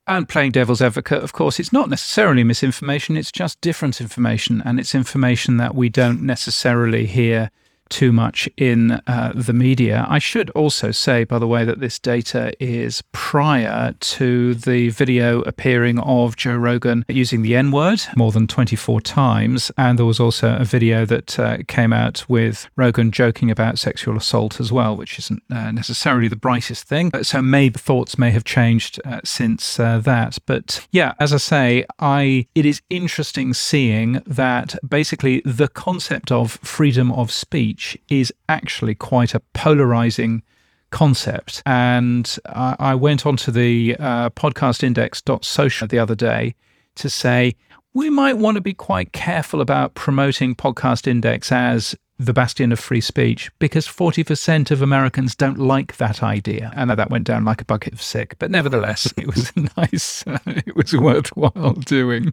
[0.07, 4.63] And playing devil's advocate, of course, it's not necessarily misinformation, it's just different information.
[4.65, 7.51] And it's information that we don't necessarily hear
[7.89, 10.07] too much in uh, the media.
[10.09, 15.41] I should also say, by the way, that this data is prior to the video
[15.43, 19.71] appearing of Joe Rogan using the N word more than 24 times.
[19.77, 24.17] And there was also a video that uh, came out with Rogan joking about sexual
[24.17, 27.11] assault as well, which isn't uh, necessarily the brightest thing.
[27.23, 30.39] So maybe thoughts may have changed uh, since uh, that.
[30.47, 36.53] But yeah, as I say, I it is interesting seeing that basically the concept of
[36.63, 40.43] freedom of speech speech is actually quite a polarizing
[40.91, 41.63] concept.
[41.65, 46.55] And I, I went onto the uh, podcastindex.social the other day
[46.97, 47.55] to say,
[47.95, 52.81] we might want to be quite careful about promoting Podcast Index as the bastion of
[52.81, 56.73] free speech because 40% of Americans don't like that idea.
[56.75, 58.35] And that went down like a bucket of sick.
[58.41, 62.33] But nevertheless, it was nice, it was worthwhile doing.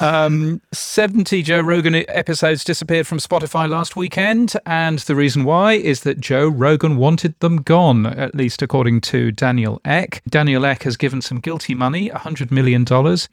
[0.00, 6.02] Um, 70 Joe Rogan episodes disappeared from Spotify last weekend, and the reason why is
[6.02, 10.22] that Joe Rogan wanted them gone, at least according to Daniel Ek.
[10.28, 12.84] Daniel Ek has given some guilty money, $100 million,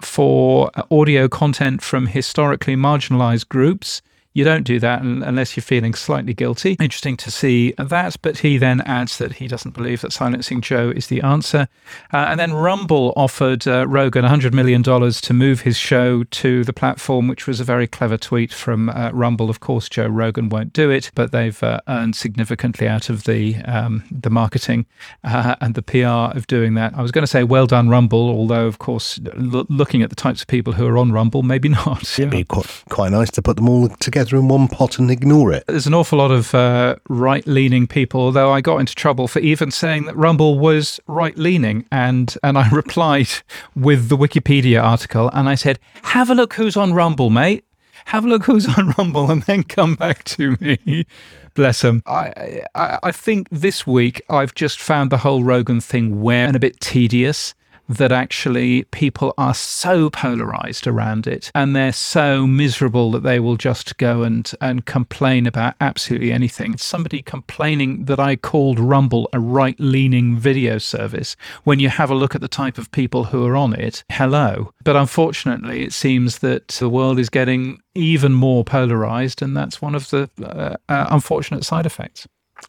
[0.02, 4.02] for audio content from historically marginalized groups
[4.34, 6.76] you don't do that unless you're feeling slightly guilty.
[6.80, 10.92] Interesting to see that, but he then adds that he doesn't believe that silencing Joe
[10.96, 11.68] is the answer.
[12.12, 16.74] Uh, and then Rumble offered uh, Rogan $100 million to move his show to the
[16.74, 19.52] platform, which was a very clever tweet from uh, Rumble.
[19.52, 23.58] Of course, Joe Rogan won't do it, but they've uh, earned significantly out of the
[23.66, 24.88] um, the marketing
[25.24, 26.94] uh, and the PR of doing that.
[26.96, 30.16] I was going to say, well done, Rumble, although, of course, l- looking at the
[30.16, 32.02] types of people who are on Rumble, maybe not.
[32.18, 35.12] It'd be quite, quite nice to put them all together together in one pot and
[35.12, 35.66] ignore it.
[35.68, 39.40] There's an awful lot of uh, right leaning people, although I got into trouble for
[39.40, 41.86] even saying that Rumble was right leaning.
[41.92, 43.30] And, and I replied
[43.76, 47.66] with the Wikipedia article and I said, Have a look who's on Rumble, mate.
[48.06, 51.06] Have a look who's on Rumble and then come back to me.
[51.54, 52.02] Bless him.
[52.06, 56.56] I, I, I think this week I've just found the whole Rogan thing weird and
[56.56, 57.54] a bit tedious
[57.90, 63.58] that actually people are so polarized around it and they're so miserable that they will
[63.58, 66.78] just go and, and complain about absolutely anything.
[66.78, 72.16] Somebody complaining that I called Rumble a right leaning video service when you have a
[72.16, 74.04] look at the type of people who are on it.
[74.12, 74.72] Hello.
[74.84, 79.96] But unfortunately, it seems that the world is getting even more polarized, and that's one
[79.96, 82.28] of the uh, uh, unfortunate side effects.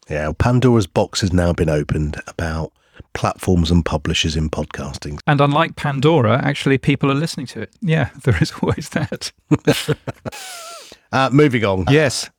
[0.09, 2.73] Yeah, Pandora's box has now been opened about
[3.15, 5.19] platforms and publishers in podcasting.
[5.25, 7.73] And unlike Pandora, actually, people are listening to it.
[7.81, 9.31] Yeah, there is always that.
[11.11, 11.85] uh, moving on.
[11.95, 12.29] Yes.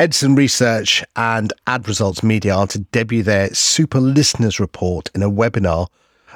[0.00, 5.30] Edison Research and Ad Results Media are to debut their Super Listeners Report in a
[5.30, 5.86] webinar.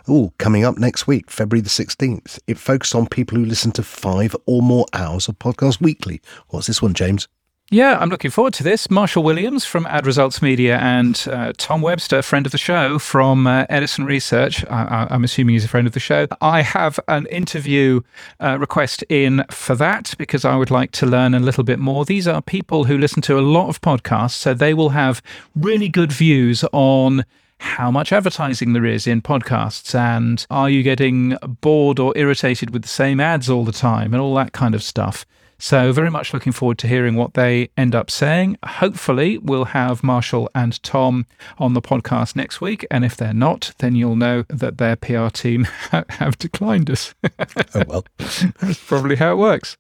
[0.06, 2.38] Oh, coming up next week, February the 16th.
[2.46, 6.20] It focuses on people who listen to five or more hours of podcast weekly.
[6.50, 7.26] What's this one, James?
[7.70, 8.90] Yeah, I'm looking forward to this.
[8.90, 13.46] Marshall Williams from Ad Results Media and uh, Tom Webster, friend of the show from
[13.46, 14.64] uh, Edison Research.
[14.70, 16.26] I, am assuming he's a friend of the show.
[16.40, 18.00] I have an interview
[18.40, 22.06] uh, request in for that because I would like to learn a little bit more.
[22.06, 25.20] These are people who listen to a lot of podcasts, so they will have
[25.54, 27.26] really good views on
[27.58, 32.80] how much advertising there is in podcasts and are you getting bored or irritated with
[32.80, 35.26] the same ads all the time and all that kind of stuff.
[35.60, 38.58] So, very much looking forward to hearing what they end up saying.
[38.64, 41.26] Hopefully, we'll have Marshall and Tom
[41.58, 42.86] on the podcast next week.
[42.92, 47.12] And if they're not, then you'll know that their PR team have declined us.
[47.74, 48.04] oh, well.
[48.18, 49.76] That's probably how it works.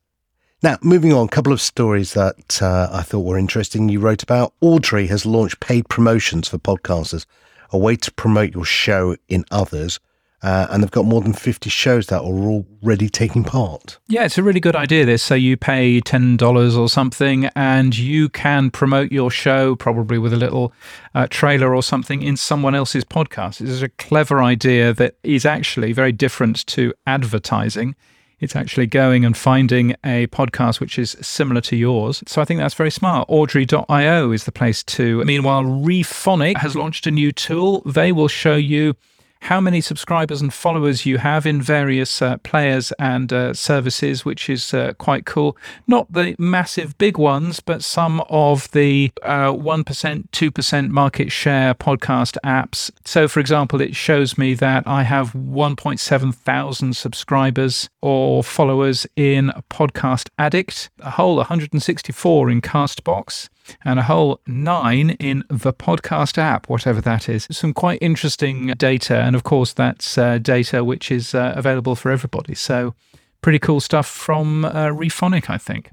[0.64, 3.88] Now, moving on, a couple of stories that uh, I thought were interesting.
[3.88, 7.24] You wrote about Audrey has launched paid promotions for podcasters,
[7.70, 10.00] a way to promote your show in others.
[10.40, 13.98] Uh, and they've got more than 50 shows that are already taking part.
[14.06, 15.04] Yeah, it's a really good idea.
[15.04, 20.32] This so you pay $10 or something and you can promote your show, probably with
[20.32, 20.72] a little
[21.14, 23.58] uh, trailer or something, in someone else's podcast.
[23.58, 27.96] This is a clever idea that is actually very different to advertising.
[28.38, 32.22] It's actually going and finding a podcast which is similar to yours.
[32.28, 33.26] So I think that's very smart.
[33.28, 35.24] Audrey.io is the place to.
[35.24, 37.82] Meanwhile, Rephonic has launched a new tool.
[37.84, 38.94] They will show you
[39.40, 44.50] how many subscribers and followers you have in various uh, players and uh, services, which
[44.50, 45.56] is uh, quite cool.
[45.86, 52.36] Not the massive big ones, but some of the uh, 1%, 2% market share podcast
[52.44, 52.90] apps.
[53.04, 59.52] So, for example, it shows me that I have 1.7 thousand subscribers or followers in
[59.70, 63.48] Podcast Addict, a whole 164 in Castbox
[63.84, 67.46] and a whole nine in the podcast app, whatever that is.
[67.50, 69.16] Some quite interesting data.
[69.16, 72.54] And of course, that's uh, data which is uh, available for everybody.
[72.54, 72.94] So,
[73.42, 75.90] pretty cool stuff from uh, I think.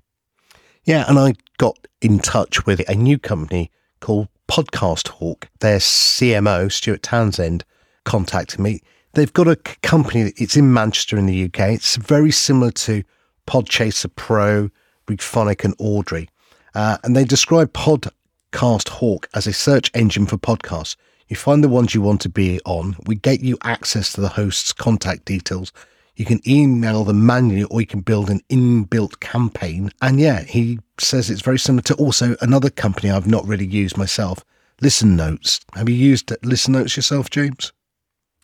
[0.84, 3.72] Yeah, and I got in touch with a new company
[4.02, 5.50] called Podcast Hawk.
[5.60, 7.64] Their CMO, Stuart Townsend,
[8.04, 8.82] contacted me.
[9.14, 11.72] They've got a company, it's in Manchester in the UK.
[11.72, 13.04] It's very similar to
[13.48, 14.70] Podchaser Pro,
[15.08, 16.30] Rephonic, and Audrey.
[16.76, 20.98] Uh, and they describe Podcast Hawk as a search engine for podcasts.
[21.28, 22.98] You find the ones you want to be on.
[23.08, 25.72] We get you access to the host's contact details.
[26.16, 29.90] You can email them manually or you can build an inbuilt campaign.
[30.02, 33.98] And yeah, he says it's very similar to also another company I've not really used
[33.98, 34.44] myself,
[34.82, 35.62] Listen Notes.
[35.74, 37.74] Have you used Listen Notes yourself, James?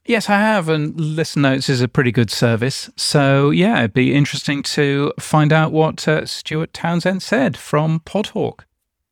[0.05, 0.67] Yes, I have.
[0.67, 2.89] And Listen Notes is a pretty good service.
[2.95, 8.61] So, yeah, it'd be interesting to find out what uh, Stuart Townsend said from Podhawk.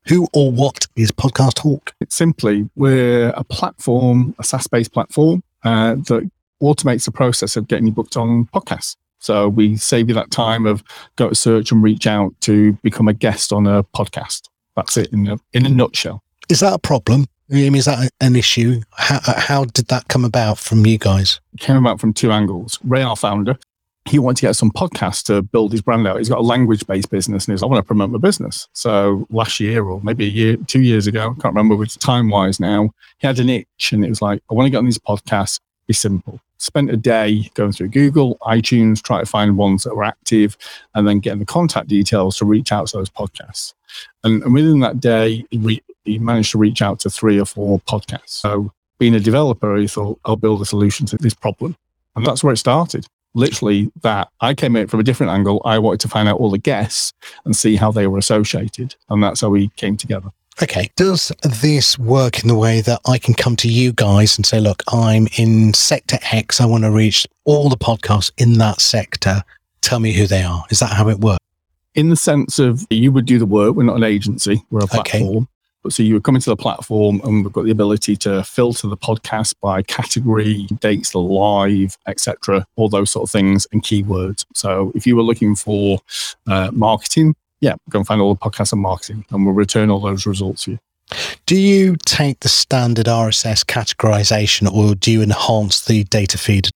[0.06, 1.94] Who or what is Podcast Hawk?
[2.00, 6.28] It's simply we're a platform, a SaaS based platform uh, that
[6.62, 8.96] automates the process of getting you booked on podcasts.
[9.18, 10.82] So we save you that time of
[11.16, 14.48] go to search and reach out to become a guest on a podcast.
[14.74, 16.22] That's it in a, in a nutshell.
[16.48, 17.26] Is that a problem?
[17.50, 18.80] Is that an issue?
[18.92, 21.40] How, uh, how did that come about from you guys?
[21.54, 22.78] It came about from two angles.
[22.84, 23.58] Ray, our founder,
[24.04, 26.18] he wanted to get some podcasts to build his brand out.
[26.18, 28.68] He's got a language based business and he's, I want to promote my business.
[28.72, 32.30] So last year or maybe a year, two years ago, I can't remember which time
[32.30, 34.84] wise now, he had an itch and it was like, I want to get on
[34.84, 35.60] these podcasts.
[35.86, 36.40] Be simple.
[36.60, 40.58] Spent a day going through Google, iTunes, try to find ones that were active
[40.94, 43.72] and then getting the contact details to reach out to those podcasts.
[44.24, 47.80] And, and within that day, re- he managed to reach out to three or four
[47.80, 48.28] podcasts.
[48.28, 51.76] So being a developer, he thought, I'll build a solution to this problem.
[52.14, 53.06] And that's where it started.
[53.32, 55.62] Literally that I came in from a different angle.
[55.64, 57.14] I wanted to find out all the guests
[57.46, 58.96] and see how they were associated.
[59.08, 60.30] And that's how we came together.
[60.62, 60.90] Okay.
[60.96, 64.60] Does this work in the way that I can come to you guys and say,
[64.60, 66.60] look, I'm in sector X.
[66.60, 69.42] I want to reach all the podcasts in that sector.
[69.80, 70.64] Tell me who they are.
[70.70, 71.42] Is that how it works?
[71.94, 73.74] In the sense of you would do the work.
[73.74, 74.62] We're not an agency.
[74.70, 75.36] We're a platform.
[75.36, 75.46] Okay.
[75.82, 78.86] But so you would come into the platform and we've got the ability to filter
[78.86, 84.44] the podcast by category, dates live, etc., all those sort of things and keywords.
[84.54, 86.00] So if you were looking for
[86.46, 90.00] uh, marketing, yeah, go and find all the podcasts on marketing and we'll return all
[90.00, 90.78] those results to you.
[91.46, 96.68] Do you take the standard RSS categorization or do you enhance the data feed?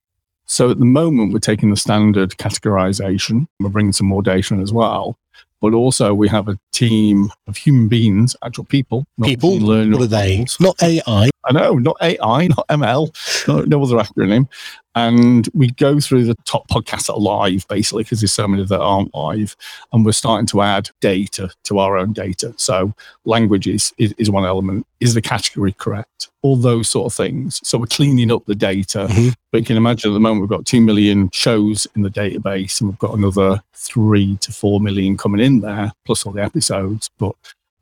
[0.46, 3.46] So at the moment, we're taking the standard categorization.
[3.60, 5.16] We're bringing some more data in as well
[5.64, 9.06] but also we have a team of human beings, actual people.
[9.22, 10.44] People, what are they?
[10.60, 11.30] Not AI.
[11.46, 14.48] I know, not AI, not ML, no, no other acronym.
[14.96, 18.64] And we go through the top podcasts that are live, basically, because there's so many
[18.64, 19.56] that aren't live.
[19.92, 22.54] And we're starting to add data to our own data.
[22.56, 24.86] So languages is, is, one element.
[25.00, 26.28] Is the category correct?
[26.42, 27.60] All those sort of things.
[27.64, 29.08] So we're cleaning up the data.
[29.10, 29.30] Mm-hmm.
[29.50, 32.80] But you can imagine at the moment we've got 2 million shows in the database
[32.80, 37.10] and we've got another 3 to 4 million coming in there, plus all the episodes.
[37.18, 37.34] But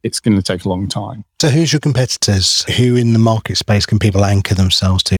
[0.03, 1.25] it's going to take a long time.
[1.41, 2.65] So, who's your competitors?
[2.77, 5.17] Who in the market space can people anchor themselves to?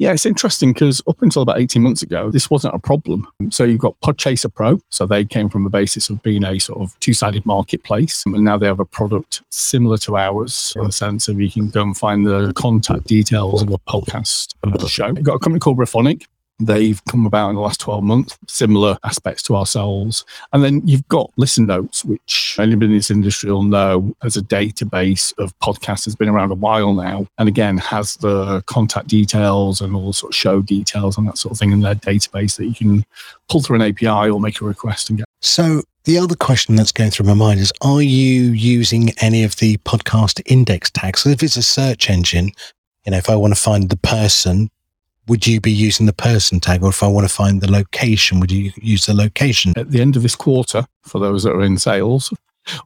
[0.00, 3.28] Yeah, it's interesting because up until about 18 months ago, this wasn't a problem.
[3.50, 4.80] So you've got Podchaser Pro.
[4.88, 8.22] So they came from the basis of being a sort of two sided marketplace.
[8.24, 11.68] And now they have a product similar to ours in the sense of you can
[11.68, 14.54] go and find the contact details of a podcast
[14.88, 15.08] show.
[15.08, 16.24] You've got a company called Rephonic.
[16.60, 20.24] They've come about in the last 12 months, similar aspects to ourselves.
[20.52, 24.42] And then you've got Listen Notes, which anybody in this industry will know as a
[24.42, 27.26] database of podcasts has been around a while now.
[27.38, 31.52] And again, has the contact details and all sort of show details and that sort
[31.52, 33.04] of thing in their database that you can
[33.48, 35.26] pull through an API or make a request and get.
[35.40, 39.56] So the other question that's going through my mind is Are you using any of
[39.56, 41.20] the podcast index tags?
[41.20, 42.52] So if it's a search engine,
[43.04, 44.70] you know, if I want to find the person,
[45.30, 46.82] would you be using the person tag?
[46.82, 49.72] Or if I want to find the location, would you use the location?
[49.76, 52.34] At the end of this quarter, for those that are in sales,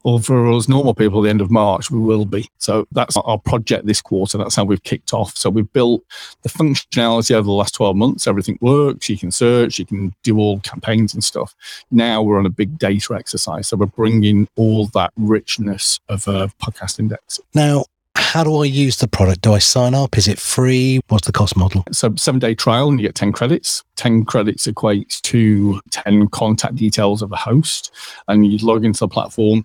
[0.05, 2.47] or for us normal people, at the end of March, we will be.
[2.59, 4.37] So that's our project this quarter.
[4.37, 5.39] That's how we've kicked off.
[5.39, 6.03] So we've built
[6.43, 8.27] the functionality over the last 12 months.
[8.27, 9.09] Everything works.
[9.09, 11.55] You can search, you can do all campaigns and stuff.
[11.91, 13.69] Now we're on a big data exercise.
[13.69, 17.41] So we're bringing all that richness of a podcast index.
[17.55, 17.87] Now,
[18.35, 19.43] how do I use the product?
[19.43, 20.19] Do I sign up?
[20.19, 20.99] Is it free?
[21.07, 21.85] What's the cost model?
[21.93, 23.85] So seven day trial and you get 10 credits.
[23.95, 27.93] 10 credits equates to 10 contact details of the host
[28.27, 29.65] and you log into the platform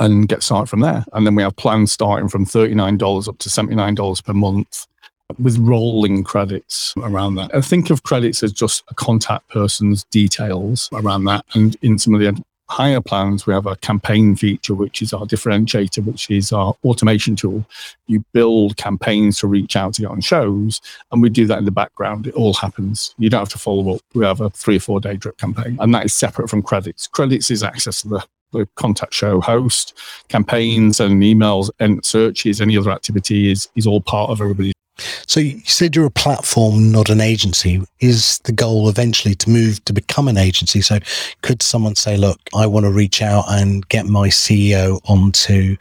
[0.00, 1.04] and get started from there.
[1.12, 4.88] And then we have plans starting from $39 up to $79 per month
[5.38, 7.54] with rolling credits around that.
[7.54, 11.44] I think of credits as just a contact person's details around that.
[11.54, 12.36] And in some of the
[12.70, 17.36] higher plans, we have a campaign feature, which is our differentiator, which is our automation
[17.36, 17.64] tool.
[18.06, 21.64] You build campaigns to reach out to get on shows, and we do that in
[21.64, 22.26] the background.
[22.26, 23.14] It all happens.
[23.18, 24.00] You don't have to follow up.
[24.14, 27.06] We have a three or four day drip campaign, and that is separate from credits.
[27.06, 29.92] Credits is access to the the contact show host,
[30.28, 34.72] campaigns and emails and searches, any other activity is, is all part of everybody's
[35.26, 37.82] so you said you're a platform, not an agency.
[38.00, 40.80] Is the goal eventually to move to become an agency?
[40.80, 40.98] So
[41.42, 45.76] could someone say, look, I want to reach out and get my CEO onto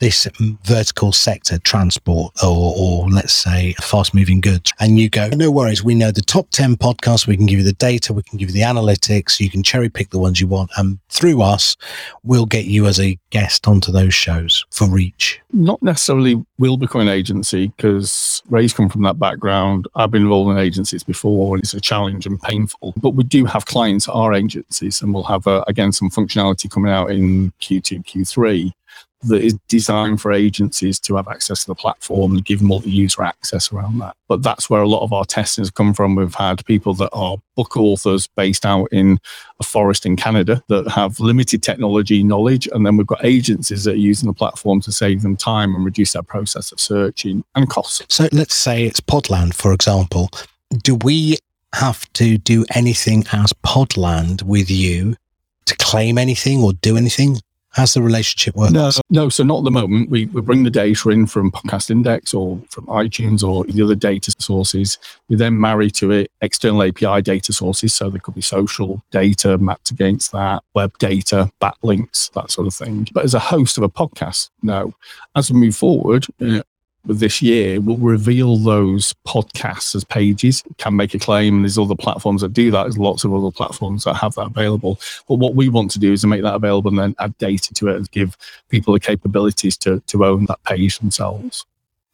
[0.00, 0.28] this
[0.64, 5.82] vertical sector, transport, or, or let's say fast moving goods, and you go, no worries,
[5.82, 8.48] we know the top 10 podcasts, we can give you the data, we can give
[8.48, 11.76] you the analytics, you can cherry pick the ones you want, and through us,
[12.22, 15.40] we'll get you as a guest onto those shows for reach?
[15.52, 19.86] Not necessarily will become an agency because Ray's come from that background.
[19.94, 22.94] I've been involved in agencies before and it's a challenge and painful.
[22.96, 26.70] But we do have clients that are agencies and we'll have, uh, again, some functionality
[26.70, 28.72] coming out in Q2, Q3
[29.22, 33.72] that is designed for agencies to have access to the platform and give multi-user access
[33.72, 34.14] around that.
[34.28, 36.14] But that's where a lot of our testing has come from.
[36.14, 39.18] We've had people that are book authors based out in
[39.58, 43.94] a forest in Canada that have limited technology knowledge, and then we've got agencies that
[43.94, 47.68] are using the platform to save them time and reduce their process of searching and
[47.68, 48.04] costs.
[48.08, 50.30] So let's say it's Podland, for example.
[50.84, 51.38] Do we
[51.74, 55.16] have to do anything as Podland with you
[55.64, 57.40] to claim anything or do anything?
[57.70, 58.72] How's the relationship work?
[58.72, 59.28] No, no.
[59.28, 60.10] So not at the moment.
[60.10, 63.94] We, we bring the data in from Podcast Index or from iTunes or the other
[63.94, 64.98] data sources.
[65.28, 67.92] We then marry to it external API data sources.
[67.94, 72.74] So there could be social data mapped against that, web data, backlinks, that sort of
[72.74, 73.06] thing.
[73.12, 74.94] But as a host of a podcast, no.
[75.36, 76.62] As we move forward, uh,
[77.04, 81.56] this year will reveal those podcasts as pages, can make a claim.
[81.56, 82.82] And there's other platforms that do that.
[82.82, 85.00] There's lots of other platforms that have that available.
[85.28, 87.72] But what we want to do is to make that available and then add data
[87.74, 88.36] to it and give
[88.68, 91.64] people the capabilities to, to own that page themselves.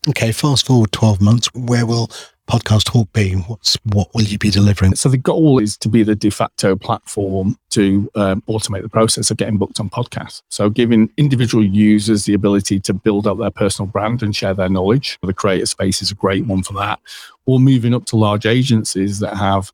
[0.06, 1.48] Okay, fast forward 12 months.
[1.54, 2.10] Where will
[2.46, 3.32] Podcast Hawk be?
[3.32, 4.96] What's what will you be delivering?
[4.96, 9.30] So the goal is to be the de facto platform to um, automate the process
[9.30, 10.42] of getting booked on podcasts.
[10.50, 14.68] So giving individual users the ability to build up their personal brand and share their
[14.68, 15.18] knowledge.
[15.22, 17.00] The creator space is a great one for that.
[17.46, 19.72] Or moving up to large agencies that have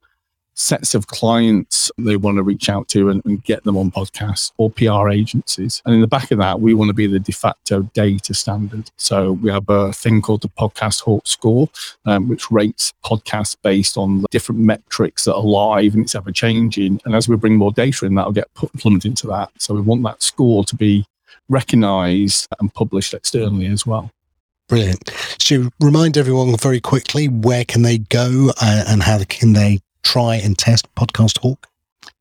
[0.61, 4.53] sets of clients they want to reach out to and, and, get them on podcasts
[4.59, 5.81] or PR agencies.
[5.87, 8.91] And in the back of that, we want to be the de facto data standard.
[8.97, 11.71] So we have a thing called the Podcast Hawk Score,
[12.05, 17.01] um, which rates podcasts based on different metrics that are live and it's ever changing.
[17.07, 19.51] And as we bring more data in, that'll get put, plumbed into that.
[19.59, 21.07] So we want that score to be
[21.49, 24.11] recognized and published externally as well.
[24.69, 25.11] Brilliant.
[25.41, 30.37] So remind everyone very quickly where can they go uh, and how can they try
[30.37, 31.69] and test Podcast Hawk?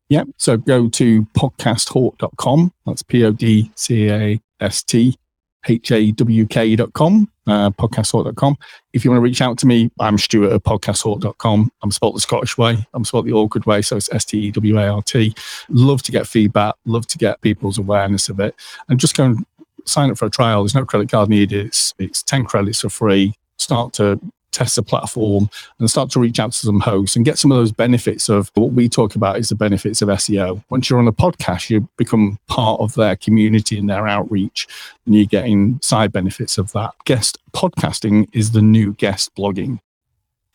[0.08, 0.24] Yeah.
[0.36, 2.72] So go to podcasthawk.com.
[2.84, 5.16] That's P O D C A S T
[5.68, 8.56] H A W K.com, uh, podcasthawk.com.
[8.92, 11.70] If you want to reach out to me, I'm Stuart at podcasthawk.com.
[11.82, 12.86] I'm spelled the Scottish way.
[12.94, 13.82] I'm spelled the awkward way.
[13.82, 15.34] So it's S T E W A R T.
[15.68, 16.74] Love to get feedback.
[16.86, 18.54] Love to get people's awareness of it.
[18.88, 19.46] And just go and
[19.84, 20.62] sign up for a trial.
[20.62, 21.66] There's no credit card needed.
[21.66, 23.34] It's, it's 10 credits for free.
[23.58, 24.20] Start to
[24.52, 25.48] test the platform
[25.78, 28.50] and start to reach out to some hosts and get some of those benefits of
[28.54, 30.62] what we talk about is the benefits of SEO.
[30.70, 34.66] Once you're on a podcast, you become part of their community and their outreach,
[35.06, 36.92] and you're getting side benefits of that.
[37.04, 39.78] Guest podcasting is the new guest blogging.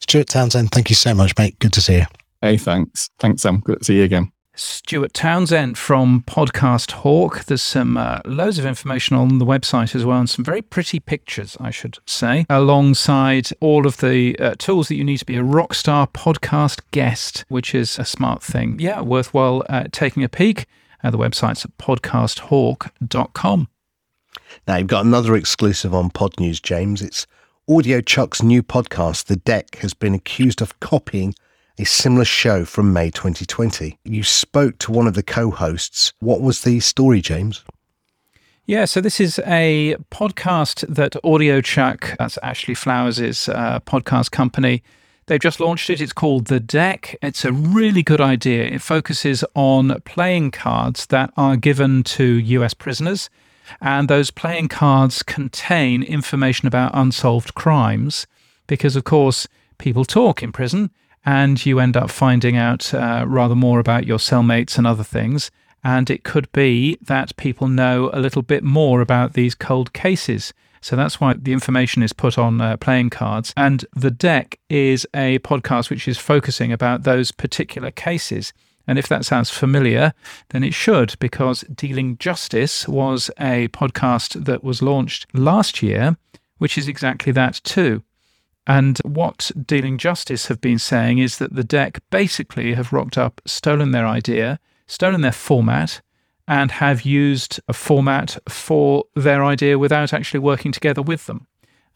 [0.02, 1.58] Stuart Townsend, thank you so much, mate.
[1.60, 2.06] Good to see you.
[2.42, 3.10] Hey, thanks.
[3.18, 3.60] Thanks, Sam.
[3.62, 4.32] Good to see you again.
[4.56, 7.46] Stuart Townsend from Podcast Hawk.
[7.46, 11.00] There's some uh, loads of information on the website as well, and some very pretty
[11.00, 15.36] pictures, I should say, alongside all of the uh, tools that you need to be
[15.36, 18.78] a rock star podcast guest, which is a smart thing.
[18.80, 20.66] Yeah, worthwhile uh, taking a peek.
[21.12, 23.68] The website's at podcasthawk.com.
[24.68, 27.02] Now, you've got another exclusive on Pod News, James.
[27.04, 27.28] It's
[27.70, 31.36] Audiochuck's new podcast, The Deck, has been accused of copying
[31.78, 33.98] a similar show from May 2020.
[34.04, 36.14] You spoke to one of the co hosts.
[36.20, 37.64] What was the story, James?
[38.66, 44.82] Yeah, so this is a podcast that Audiochuck, that's Ashley Flowers' uh, podcast company,
[45.28, 46.02] they've just launched it.
[46.02, 47.16] It's called The Deck.
[47.22, 48.66] It's a really good idea.
[48.66, 53.30] It focuses on playing cards that are given to US prisoners
[53.82, 58.28] And those playing cards contain information about unsolved crimes
[58.68, 59.48] because, of course,
[59.78, 60.92] people talk in prison
[61.26, 65.50] and you end up finding out uh, rather more about your cellmates and other things.
[65.84, 70.54] And it could be that people know a little bit more about these cold cases.
[70.82, 73.54] So that's why the information is put on uh, playing cards.
[73.58, 78.54] And The Deck is a podcast which is focusing about those particular cases.
[78.88, 80.14] And if that sounds familiar,
[80.50, 86.18] then it should, because Dealing Justice was a podcast that was launched last year,
[86.60, 88.04] which is exactly that too.
[88.68, 93.42] And what Dealing Justice have been saying is that the deck basically have rocked up,
[93.46, 96.02] stolen their idea, stolen their format,
[96.48, 101.48] and have used a format for their idea without actually working together with them.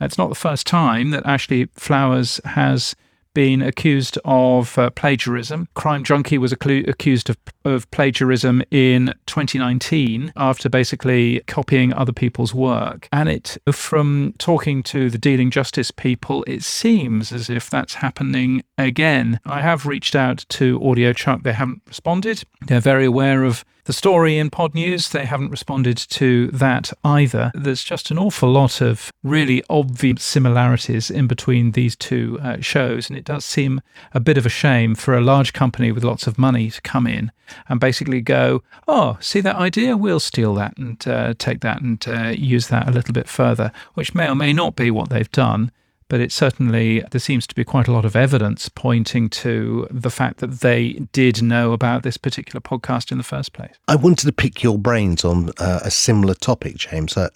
[0.02, 2.96] It's not the first time that Ashley Flowers has
[3.34, 5.68] been accused of uh, plagiarism.
[5.74, 13.08] Crime Junkie was accused of, of plagiarism in 2019 after basically copying other people's work.
[13.12, 18.64] And it, from talking to the dealing justice people, it seems as if that's happening
[18.78, 19.40] again.
[19.46, 22.44] I have reached out to Audiochuck, they haven't responded.
[22.66, 27.52] They're very aware of the story in Pod News, they haven't responded to that either.
[27.56, 33.10] There's just an awful lot of really obvious similarities in between these two uh, shows,
[33.10, 33.82] and it does seem
[34.14, 37.08] a bit of a shame for a large company with lots of money to come
[37.08, 37.32] in
[37.68, 39.98] and basically go, oh, see that idea?
[39.98, 43.72] We'll steal that and uh, take that and uh, use that a little bit further,
[43.96, 45.72] which may or may not be what they've done
[46.10, 50.10] but it certainly there seems to be quite a lot of evidence pointing to the
[50.10, 53.76] fact that they did know about this particular podcast in the first place.
[53.88, 57.16] I wanted to pick your brains on uh, a similar topic, James.
[57.16, 57.30] Uh,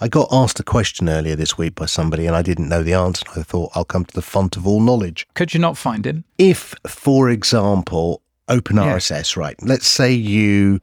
[0.00, 2.94] I got asked a question earlier this week by somebody and I didn't know the
[2.94, 3.24] answer.
[3.36, 5.26] I thought I'll come to the font of all knowledge.
[5.34, 6.24] Could you not find him?
[6.36, 9.40] If, for example, OpenRSS, yeah.
[9.40, 9.62] right?
[9.62, 10.80] Let's say you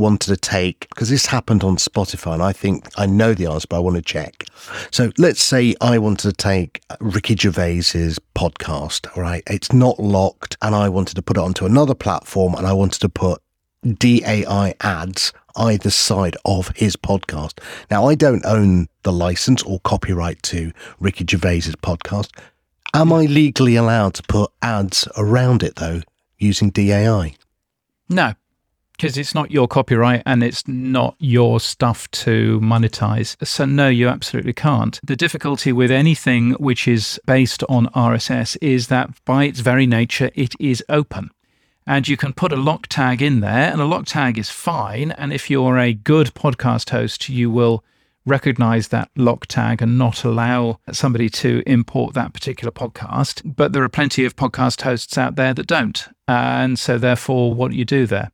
[0.00, 3.66] wanted to take, because this happened on Spotify, and I think I know the answer,
[3.68, 4.44] but I want to check.
[4.90, 9.44] So let's say I wanted to take Ricky Gervais's podcast, right?
[9.46, 13.00] It's not locked, and I wanted to put it onto another platform, and I wanted
[13.02, 13.40] to put
[13.82, 17.60] DAI ads either side of his podcast.
[17.90, 22.30] Now, I don't own the license or copyright to Ricky Gervais's podcast.
[22.92, 26.02] Am I legally allowed to put ads around it, though,
[26.38, 27.34] using DAI?
[28.08, 28.34] No,
[29.00, 33.34] because it's not your copyright and it's not your stuff to monetize.
[33.42, 35.00] So, no, you absolutely can't.
[35.02, 40.30] The difficulty with anything which is based on RSS is that by its very nature,
[40.34, 41.30] it is open.
[41.86, 45.12] And you can put a lock tag in there, and a lock tag is fine.
[45.12, 47.82] And if you're a good podcast host, you will
[48.26, 53.40] recognize that lock tag and not allow somebody to import that particular podcast.
[53.56, 56.06] But there are plenty of podcast hosts out there that don't.
[56.28, 58.30] And so, therefore, what you do there?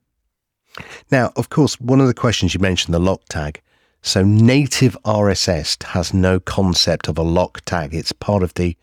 [1.10, 3.60] Now, of course, one of the questions you mentioned, the lock tag.
[4.02, 7.94] So native RSS has no concept of a lock tag.
[7.94, 8.76] It's part of the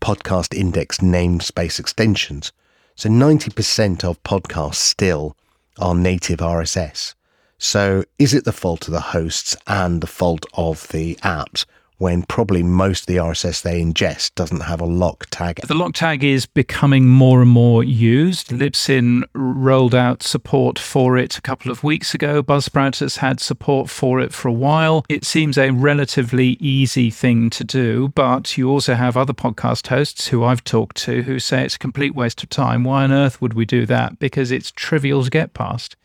[0.00, 2.52] podcast index namespace extensions.
[2.94, 5.36] So 90% of podcasts still
[5.78, 7.14] are native RSS.
[7.58, 11.64] So is it the fault of the hosts and the fault of the apps?
[11.98, 15.60] When probably most of the RSS they ingest doesn't have a lock tag.
[15.66, 18.48] The lock tag is becoming more and more used.
[18.48, 22.42] Libsyn rolled out support for it a couple of weeks ago.
[22.42, 25.04] Buzzsprout has had support for it for a while.
[25.08, 30.28] It seems a relatively easy thing to do, but you also have other podcast hosts
[30.28, 32.84] who I've talked to who say it's a complete waste of time.
[32.84, 34.18] Why on earth would we do that?
[34.18, 35.96] Because it's trivial to get past.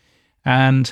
[0.44, 0.92] And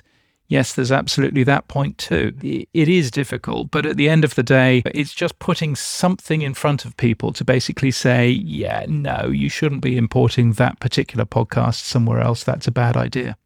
[0.51, 2.33] yes, there's absolutely that point too.
[2.43, 6.53] It is difficult, but at the end of the day, it's just putting something in
[6.53, 11.85] front of people to basically say, yeah, no, you shouldn't be importing that particular podcast
[11.85, 12.43] somewhere else.
[12.43, 13.37] That's a bad idea.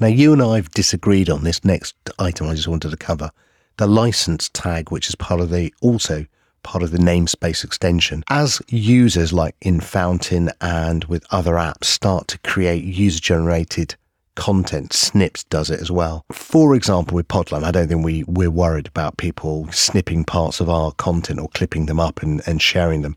[0.00, 3.30] Now, you and I have disagreed on this next item I just wanted to cover
[3.76, 6.26] the license tag, which is part of the also
[6.64, 8.24] part of the namespace extension.
[8.30, 13.96] As users like in Fountain and with other apps start to create user generated
[14.34, 14.92] content.
[14.92, 16.24] Snips does it as well.
[16.32, 20.68] For example, with Podland, I don't think we, we're worried about people snipping parts of
[20.68, 23.14] our content or clipping them up and, and sharing them.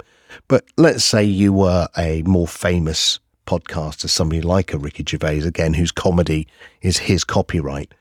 [0.48, 5.74] But let's say you were a more famous podcaster, somebody like a Ricky Gervais, again,
[5.74, 6.48] whose comedy
[6.82, 7.94] is his copyright.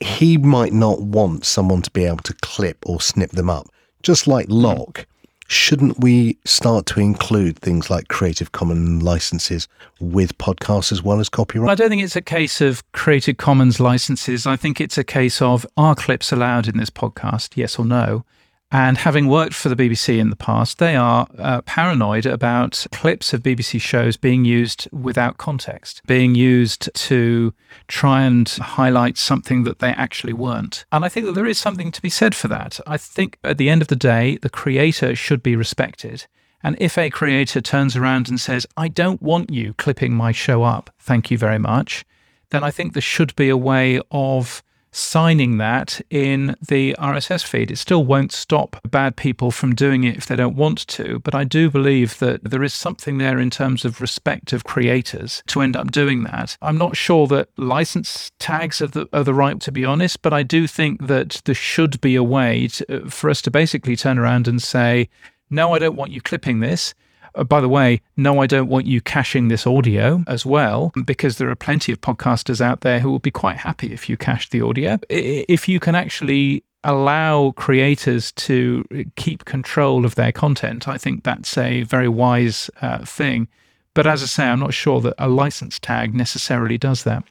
[0.00, 3.68] He might not want someone to be able to clip or snip them up.
[4.02, 5.06] Just like Lock,
[5.48, 9.68] shouldn't we start to include things like Creative Commons licenses
[10.00, 11.70] with podcasts as well as copyright?
[11.70, 14.46] I don't think it's a case of Creative Commons licenses.
[14.46, 18.24] I think it's a case of are clips allowed in this podcast, yes or no?
[18.72, 23.32] And having worked for the BBC in the past, they are uh, paranoid about clips
[23.32, 27.54] of BBC shows being used without context, being used to
[27.86, 30.84] try and highlight something that they actually weren't.
[30.90, 32.80] And I think that there is something to be said for that.
[32.86, 36.26] I think at the end of the day, the creator should be respected.
[36.62, 40.64] And if a creator turns around and says, I don't want you clipping my show
[40.64, 42.04] up, thank you very much,
[42.50, 44.64] then I think there should be a way of
[44.96, 47.70] signing that in the RSS feed.
[47.70, 51.34] It still won't stop bad people from doing it if they don't want to, but
[51.34, 55.60] I do believe that there is something there in terms of respect of creators to
[55.60, 56.56] end up doing that.
[56.62, 60.32] I'm not sure that license tags are the, are the right, to be honest, but
[60.32, 64.18] I do think that there should be a way to, for us to basically turn
[64.18, 65.10] around and say,
[65.50, 66.94] no, I don't want you clipping this.
[67.36, 71.38] Uh, by the way, no, I don't want you caching this audio as well, because
[71.38, 74.48] there are plenty of podcasters out there who will be quite happy if you cache
[74.48, 74.98] the audio.
[75.08, 78.84] If you can actually allow creators to
[79.16, 83.48] keep control of their content, I think that's a very wise uh, thing.
[83.92, 87.24] But as I say, I'm not sure that a license tag necessarily does that.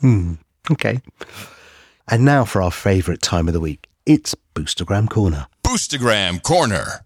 [0.00, 0.34] Hmm.
[0.70, 1.00] Okay.
[2.08, 3.88] And now for our favourite time of the week.
[4.04, 5.46] It's Boostergram Corner.
[5.64, 7.04] Boostergram Corner.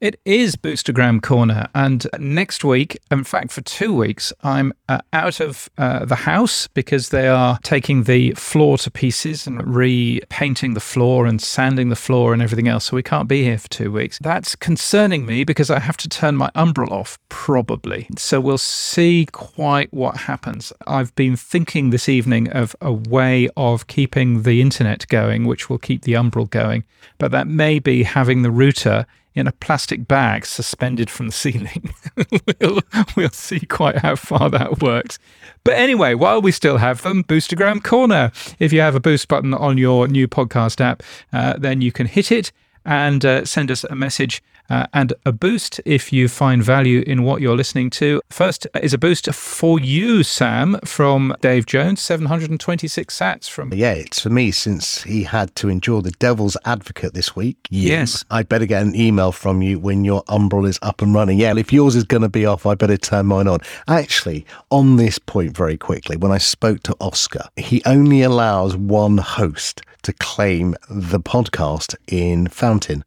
[0.00, 5.40] It is Boostergram Corner, and next week, in fact, for two weeks, I'm uh, out
[5.40, 10.80] of uh, the house because they are taking the floor to pieces and repainting the
[10.80, 12.86] floor and sanding the floor and everything else.
[12.86, 14.18] So we can't be here for two weeks.
[14.22, 18.08] That's concerning me because I have to turn my Umbrel off, probably.
[18.16, 20.72] So we'll see quite what happens.
[20.86, 25.76] I've been thinking this evening of a way of keeping the internet going, which will
[25.76, 26.84] keep the Umbrel going,
[27.18, 29.04] but that may be having the router
[29.34, 31.94] in a plastic bag suspended from the ceiling.
[32.60, 32.80] we'll,
[33.16, 35.18] we'll see quite how far that works.
[35.64, 38.32] But anyway, while we still have them, Boostergram Corner.
[38.58, 41.02] If you have a boost button on your new podcast app,
[41.32, 42.52] uh, then you can hit it
[42.84, 47.24] and uh, send us a message uh, and a boost if you find value in
[47.24, 48.22] what you're listening to.
[48.30, 53.74] First is a boost for you, Sam, from Dave Jones, 726 sats from.
[53.74, 57.58] Yeah, it's for me since he had to endure the devil's advocate this week.
[57.68, 58.24] Yes.
[58.30, 61.38] I'd better get an email from you when your Umbrel is up and running.
[61.38, 63.58] Yeah, if yours is going to be off, I better turn mine on.
[63.88, 69.18] Actually, on this point, very quickly, when I spoke to Oscar, he only allows one
[69.18, 73.04] host to claim the podcast in Fountain.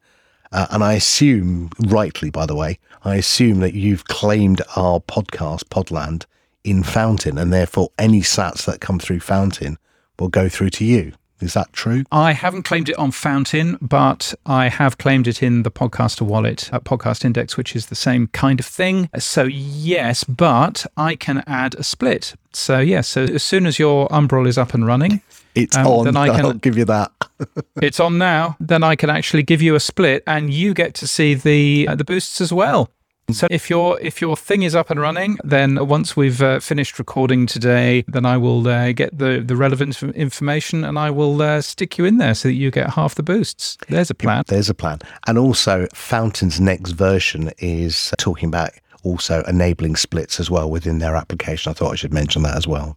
[0.54, 5.66] Uh, and I assume, rightly, by the way, I assume that you've claimed our podcast,
[5.66, 6.26] Podland,
[6.64, 9.78] in Fountain, and therefore any sats that come through Fountain
[10.20, 11.14] will go through to you.
[11.42, 12.06] Is that true?
[12.10, 16.70] I haven't claimed it on Fountain, but I have claimed it in the Podcaster wallet
[16.72, 19.10] at Podcast Index, which is the same kind of thing.
[19.18, 22.36] So, yes, but I can add a split.
[22.54, 25.22] So, yes, so as soon as your Umbrel is up and running,
[25.56, 26.06] it's um, on.
[26.06, 27.12] Then I can, I'll give you that.
[27.82, 28.56] it's on now.
[28.60, 31.96] Then I can actually give you a split, and you get to see the uh,
[31.96, 32.90] the boosts as well.
[33.32, 37.00] So if your if your thing is up and running, then once we've uh, finished
[37.00, 41.62] recording today, then I will uh, get the the relevant information and I will uh,
[41.62, 43.78] stick you in there so that you get half the boosts.
[43.88, 44.44] There's a plan.
[44.48, 45.00] There's a plan.
[45.26, 48.72] And also, Fountain's next version is talking about
[49.04, 51.70] also enabling splits as well within their application.
[51.70, 52.94] I thought I should mention that as well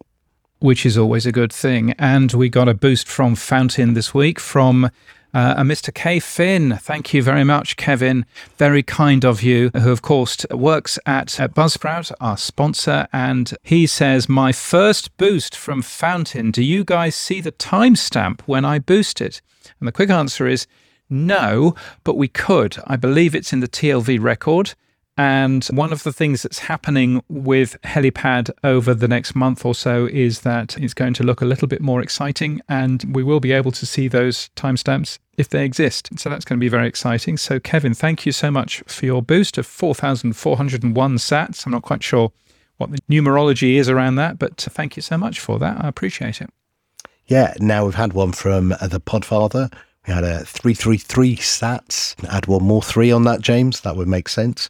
[0.59, 1.93] which is always a good thing.
[1.99, 4.89] And we got a boost from Fountain this week from
[5.33, 5.93] uh, a Mr.
[5.93, 6.19] K.
[6.19, 6.77] Finn.
[6.77, 8.25] Thank you very much, Kevin.
[8.57, 13.07] Very kind of you, who, of course, works at, at Buzzsprout, our sponsor.
[13.13, 16.51] And he says, My first boost from Fountain.
[16.51, 19.41] Do you guys see the timestamp when I boosted?
[19.79, 20.65] And the quick answer is
[21.09, 22.77] no, but we could.
[22.85, 24.73] I believe it's in the TLV record.
[25.17, 30.05] And one of the things that's happening with Helipad over the next month or so
[30.05, 33.51] is that it's going to look a little bit more exciting and we will be
[33.51, 36.09] able to see those timestamps if they exist.
[36.17, 37.37] So that's going to be very exciting.
[37.37, 41.65] So, Kevin, thank you so much for your boost of 4,401 sats.
[41.65, 42.31] I'm not quite sure
[42.77, 45.83] what the numerology is around that, but thank you so much for that.
[45.83, 46.51] I appreciate it.
[47.25, 49.73] Yeah, now we've had one from uh, the Podfather.
[50.07, 52.15] We had a 333 sats.
[52.29, 53.81] Add one more three on that, James.
[53.81, 54.69] That would make sense.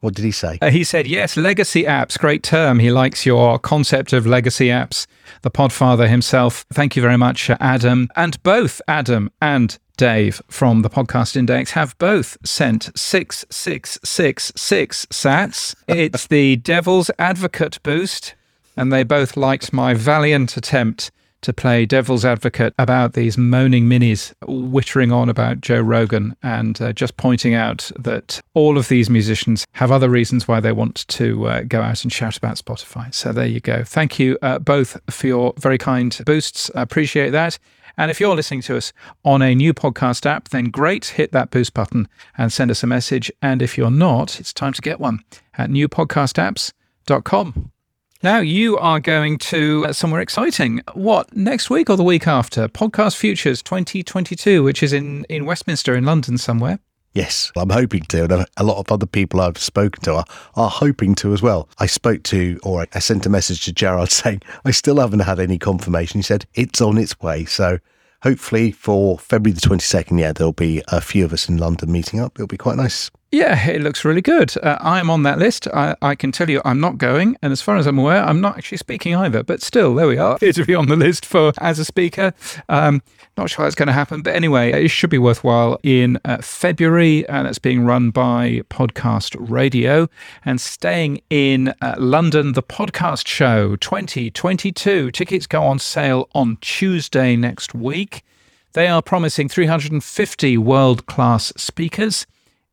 [0.00, 0.58] What did he say?
[0.62, 2.78] Uh, he said, yes, legacy apps, great term.
[2.78, 5.06] He likes your concept of legacy apps.
[5.42, 6.64] The Podfather himself.
[6.72, 8.08] Thank you very much, Adam.
[8.14, 15.74] And both Adam and Dave from the Podcast Index have both sent 6666 sats.
[15.88, 18.34] It's the Devil's Advocate boost,
[18.76, 21.10] and they both liked my valiant attempt
[21.42, 26.92] to play devil's advocate about these moaning minis wittering on about Joe Rogan and uh,
[26.92, 31.46] just pointing out that all of these musicians have other reasons why they want to
[31.46, 33.14] uh, go out and shout about Spotify.
[33.14, 33.84] So there you go.
[33.84, 36.70] Thank you uh, both for your very kind boosts.
[36.74, 37.58] I appreciate that.
[37.96, 38.92] And if you're listening to us
[39.24, 42.86] on a new podcast app, then great, hit that boost button and send us a
[42.86, 43.32] message.
[43.42, 45.24] And if you're not, it's time to get one
[45.56, 47.72] at newpodcastapps.com.
[48.20, 50.82] Now you are going to uh, somewhere exciting.
[50.94, 52.66] What next week or the week after?
[52.66, 56.80] Podcast Futures 2022, which is in in Westminster in London somewhere.
[57.14, 58.24] Yes, I'm hoping to.
[58.24, 60.24] And a lot of other people I've spoken to are,
[60.56, 61.68] are hoping to as well.
[61.78, 65.38] I spoke to, or I sent a message to Gerard saying, I still haven't had
[65.38, 66.18] any confirmation.
[66.18, 67.44] He said, it's on its way.
[67.44, 67.78] So
[68.24, 72.18] hopefully for February the 22nd, yeah, there'll be a few of us in London meeting
[72.18, 72.32] up.
[72.34, 73.12] It'll be quite nice.
[73.30, 74.56] Yeah, it looks really good.
[74.56, 75.68] Uh, I am on that list.
[75.68, 77.36] I, I, can tell you I'm not going.
[77.42, 79.42] And as far as I'm aware, I'm not actually speaking either.
[79.42, 80.38] But still, there we are.
[80.40, 82.32] Here to be on the list for as a speaker.
[82.70, 83.02] Um,
[83.36, 84.22] not sure that's going to happen.
[84.22, 87.28] But anyway, it should be worthwhile in uh, February.
[87.28, 90.08] And it's being run by Podcast Radio.
[90.42, 95.10] And staying in uh, London, the podcast show 2022.
[95.10, 98.24] Tickets go on sale on Tuesday next week.
[98.72, 102.26] They are promising 350 world class speakers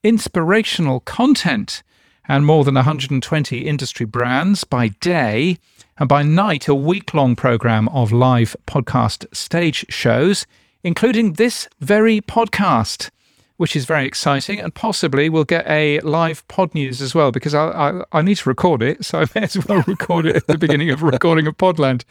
[0.06, 1.82] inspirational content
[2.28, 5.58] and more than 120 industry brands by day,
[5.98, 10.46] and by night, a week long program of live podcast stage shows,
[10.84, 13.10] including this very podcast.
[13.58, 17.54] Which is very exciting, and possibly we'll get a live pod news as well because
[17.54, 20.48] I, I, I need to record it, so I may as well record it at
[20.48, 22.04] the beginning of recording of Podland.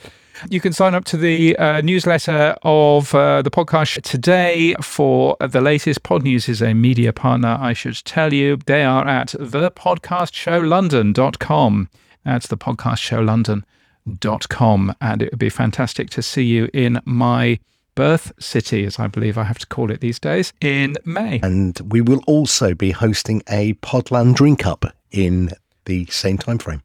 [0.49, 5.61] You can sign up to the uh, newsletter of uh, the podcast today for the
[5.61, 6.03] latest.
[6.03, 8.57] Pod News is a media partner, I should tell you.
[8.57, 11.89] They are at thepodcastshowlondon.com.
[12.25, 14.95] That's thepodcastshowlondon.com.
[15.01, 17.61] And it would be fantastic to see you in my
[17.95, 21.41] birth city, as I believe I have to call it these days, in May.
[21.43, 25.51] And we will also be hosting a Podland Drink Up in
[25.85, 26.83] the same time frame.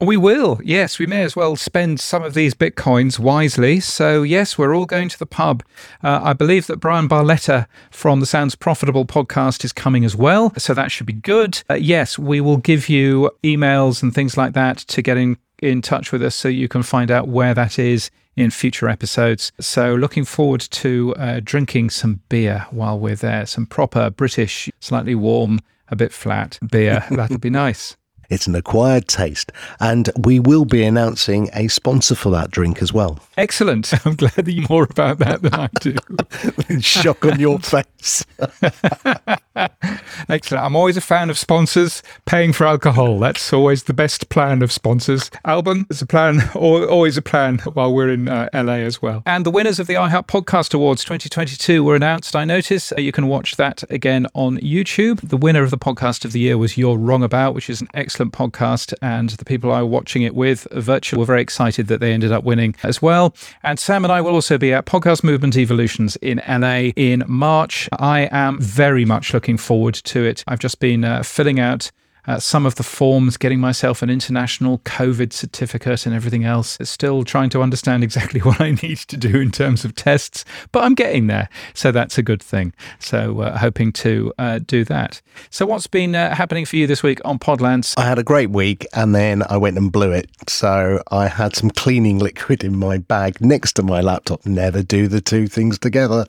[0.00, 1.00] We will, yes.
[1.00, 3.80] We may as well spend some of these bitcoins wisely.
[3.80, 5.64] So, yes, we're all going to the pub.
[6.04, 10.52] Uh, I believe that Bryan Barletta from the Sounds Profitable podcast is coming as well.
[10.56, 11.64] So, that should be good.
[11.68, 15.82] Uh, yes, we will give you emails and things like that to get in, in
[15.82, 19.52] touch with us so you can find out where that is in future episodes.
[19.60, 25.14] So, looking forward to uh, drinking some beer while we're there, some proper British, slightly
[25.14, 27.04] warm, a bit flat beer.
[27.10, 27.96] That'll be nice.
[28.28, 29.52] It's an acquired taste.
[29.80, 33.18] And we will be announcing a sponsor for that drink as well.
[33.36, 33.92] Excellent.
[34.06, 36.80] I'm glad that you more about that than I do.
[36.80, 38.24] Shock on your face.
[40.28, 40.64] Excellent.
[40.64, 43.18] I'm always a fan of sponsors paying for alcohol.
[43.18, 45.30] That's always the best plan of sponsors.
[45.44, 49.22] Alban is a plan, always a plan while we're in uh, LA as well.
[49.26, 52.36] And the winners of the iHeart Podcast Awards 2022 were announced.
[52.36, 55.28] I notice uh, you can watch that again on YouTube.
[55.28, 57.88] The winner of the podcast of the year was You're Wrong About, which is an
[57.94, 58.94] excellent podcast.
[59.02, 62.32] And the people I were watching it with virtually were very excited that they ended
[62.32, 63.34] up winning as well.
[63.62, 67.88] And Sam and I will also be at Podcast Movement Evolutions in LA in March.
[67.98, 70.44] I am very much looking forward to it.
[70.46, 71.90] I've just been uh, filling out
[72.28, 76.76] uh, some of the forms, getting myself an international COVID certificate and everything else.
[76.82, 80.84] Still trying to understand exactly what I need to do in terms of tests, but
[80.84, 81.48] I'm getting there.
[81.72, 82.74] So that's a good thing.
[82.98, 85.22] So uh, hoping to uh, do that.
[85.50, 87.94] So what's been uh, happening for you this week on Podlands?
[87.96, 90.28] I had a great week and then I went and blew it.
[90.46, 94.44] So I had some cleaning liquid in my bag next to my laptop.
[94.44, 96.26] Never do the two things together.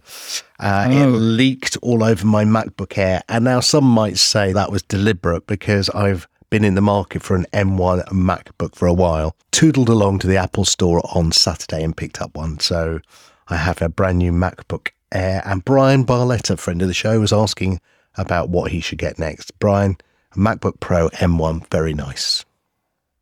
[0.60, 0.91] Uh, oh.
[0.91, 3.23] It leaked all over my MacBook Air.
[3.30, 7.36] And now some might say that was deliberate because I've been in the market for
[7.36, 9.36] an M1 MacBook for a while.
[9.52, 12.60] Toodled along to the Apple store on Saturday and picked up one.
[12.60, 12.99] So
[13.48, 15.41] I have a brand new MacBook Air.
[15.45, 17.80] And Bryan Barletta, friend of the show, was asking
[18.18, 19.57] about what he should get next.
[19.60, 19.98] Bryan,
[20.36, 22.45] MacBook Pro M1, very nice.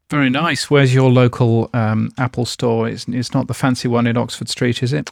[0.09, 0.69] Very nice.
[0.69, 2.87] Where's your local um, Apple store?
[2.87, 5.11] It's, it's not the fancy one in Oxford Street, is it?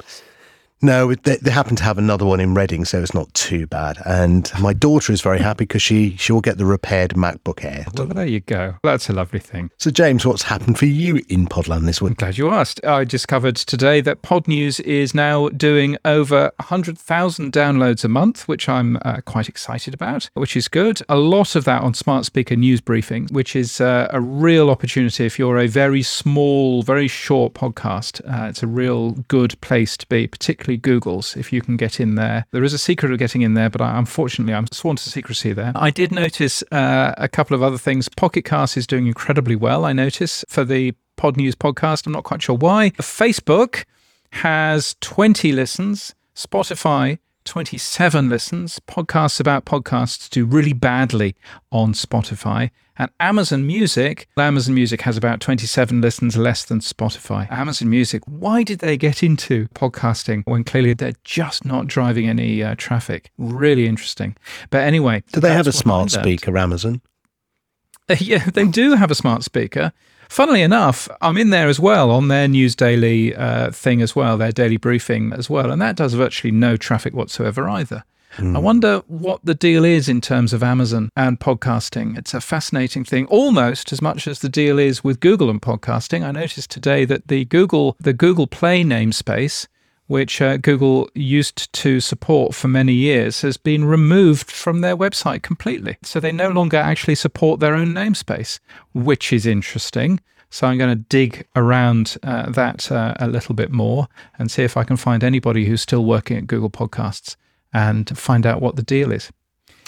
[0.81, 3.97] No, they, they, happen to have another one in Reading, so it's not too bad.
[4.05, 7.85] And my daughter is very happy because she she will get the repaired MacBook Air.
[7.95, 8.75] Well, there you go.
[8.83, 9.71] That's a lovely thing.
[9.77, 12.11] So, James, what's happened for you in Podland this week?
[12.11, 12.83] I'm glad you asked.
[12.85, 18.67] I discovered today that Pod News is now doing over 100,000 downloads a month, which
[18.67, 21.01] I'm uh, quite excited about, which is good.
[21.07, 25.25] A lot of that on Smart Speaker News Briefing, which is uh, a real opportunity
[25.25, 28.21] if you're a very small, very short podcast.
[28.29, 31.99] Uh, it's a real good place to be, particularly particularly Google's, if you can get
[31.99, 32.45] in there.
[32.51, 35.53] There is a secret of getting in there, but I, unfortunately, I'm sworn to secrecy
[35.53, 35.71] there.
[35.75, 38.09] I did notice uh, a couple of other things.
[38.09, 42.07] Pocket Cast is doing incredibly well, I notice, for the Pod News podcast.
[42.07, 42.89] I'm not quite sure why.
[42.91, 43.85] Facebook
[44.31, 48.79] has 20 listens, Spotify 27 listens.
[48.87, 51.35] Podcasts about podcasts do really badly
[51.71, 52.71] on Spotify.
[52.97, 57.51] And Amazon Music, Amazon Music has about 27 listens less than Spotify.
[57.51, 62.63] Amazon Music, why did they get into podcasting when clearly they're just not driving any
[62.63, 63.31] uh, traffic?
[63.37, 64.35] Really interesting.
[64.69, 67.01] But anyway, Do they have a that's what I smart speaker, Amazon?
[68.19, 69.91] Yeah, they do have a smart speaker.
[70.35, 74.37] Funnily enough, I'm in there as well on their News Daily uh, thing as well,
[74.37, 78.03] their daily briefing as well, and that does virtually no traffic whatsoever either.
[78.37, 82.17] I wonder what the deal is in terms of Amazon and podcasting.
[82.17, 86.21] It's a fascinating thing, almost as much as the deal is with Google and podcasting.
[86.21, 89.67] I noticed today that the Google the Google Play namespace,
[90.07, 95.41] which uh, Google used to support for many years, has been removed from their website
[95.41, 95.97] completely.
[96.03, 98.59] So they no longer actually support their own namespace,
[98.93, 100.19] which is interesting.
[100.49, 104.07] So I'm going to dig around uh, that uh, a little bit more
[104.37, 107.35] and see if I can find anybody who's still working at Google Podcasts
[107.73, 109.31] and find out what the deal is.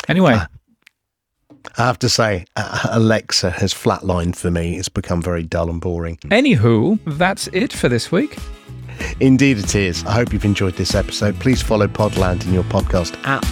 [0.10, 0.34] Anyway,
[1.78, 4.78] I have to say, Alexa has flatlined for me.
[4.78, 6.18] It's become very dull and boring.
[6.18, 8.38] anywho, that's it for this week.
[9.20, 10.04] Indeed, it is.
[10.06, 11.40] I hope you've enjoyed this episode.
[11.40, 13.46] Please follow Podland in your podcast app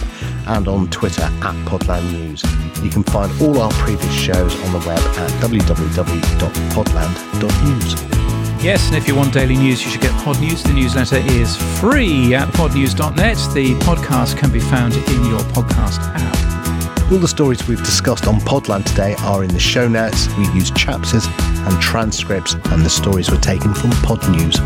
[0.48, 2.42] and on Twitter at Podland News.
[2.82, 8.16] You can find all our previous shows on the web at www.podland.news.
[8.62, 10.62] Yes, and if you want daily news, you should get Pod News.
[10.62, 13.36] The newsletter is free at podnews.net.
[13.54, 17.12] The podcast can be found in your podcast app.
[17.12, 20.26] All the stories we've discussed on Podland today are in the show notes.
[20.36, 24.58] We use chapters and transcripts, and the stories were taken from Pod News.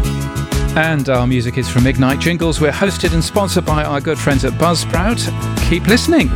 [0.77, 2.61] And our music is from Ignite Jingles.
[2.61, 5.21] We're hosted and sponsored by our good friends at Buzzsprout.
[5.69, 6.29] Keep listening.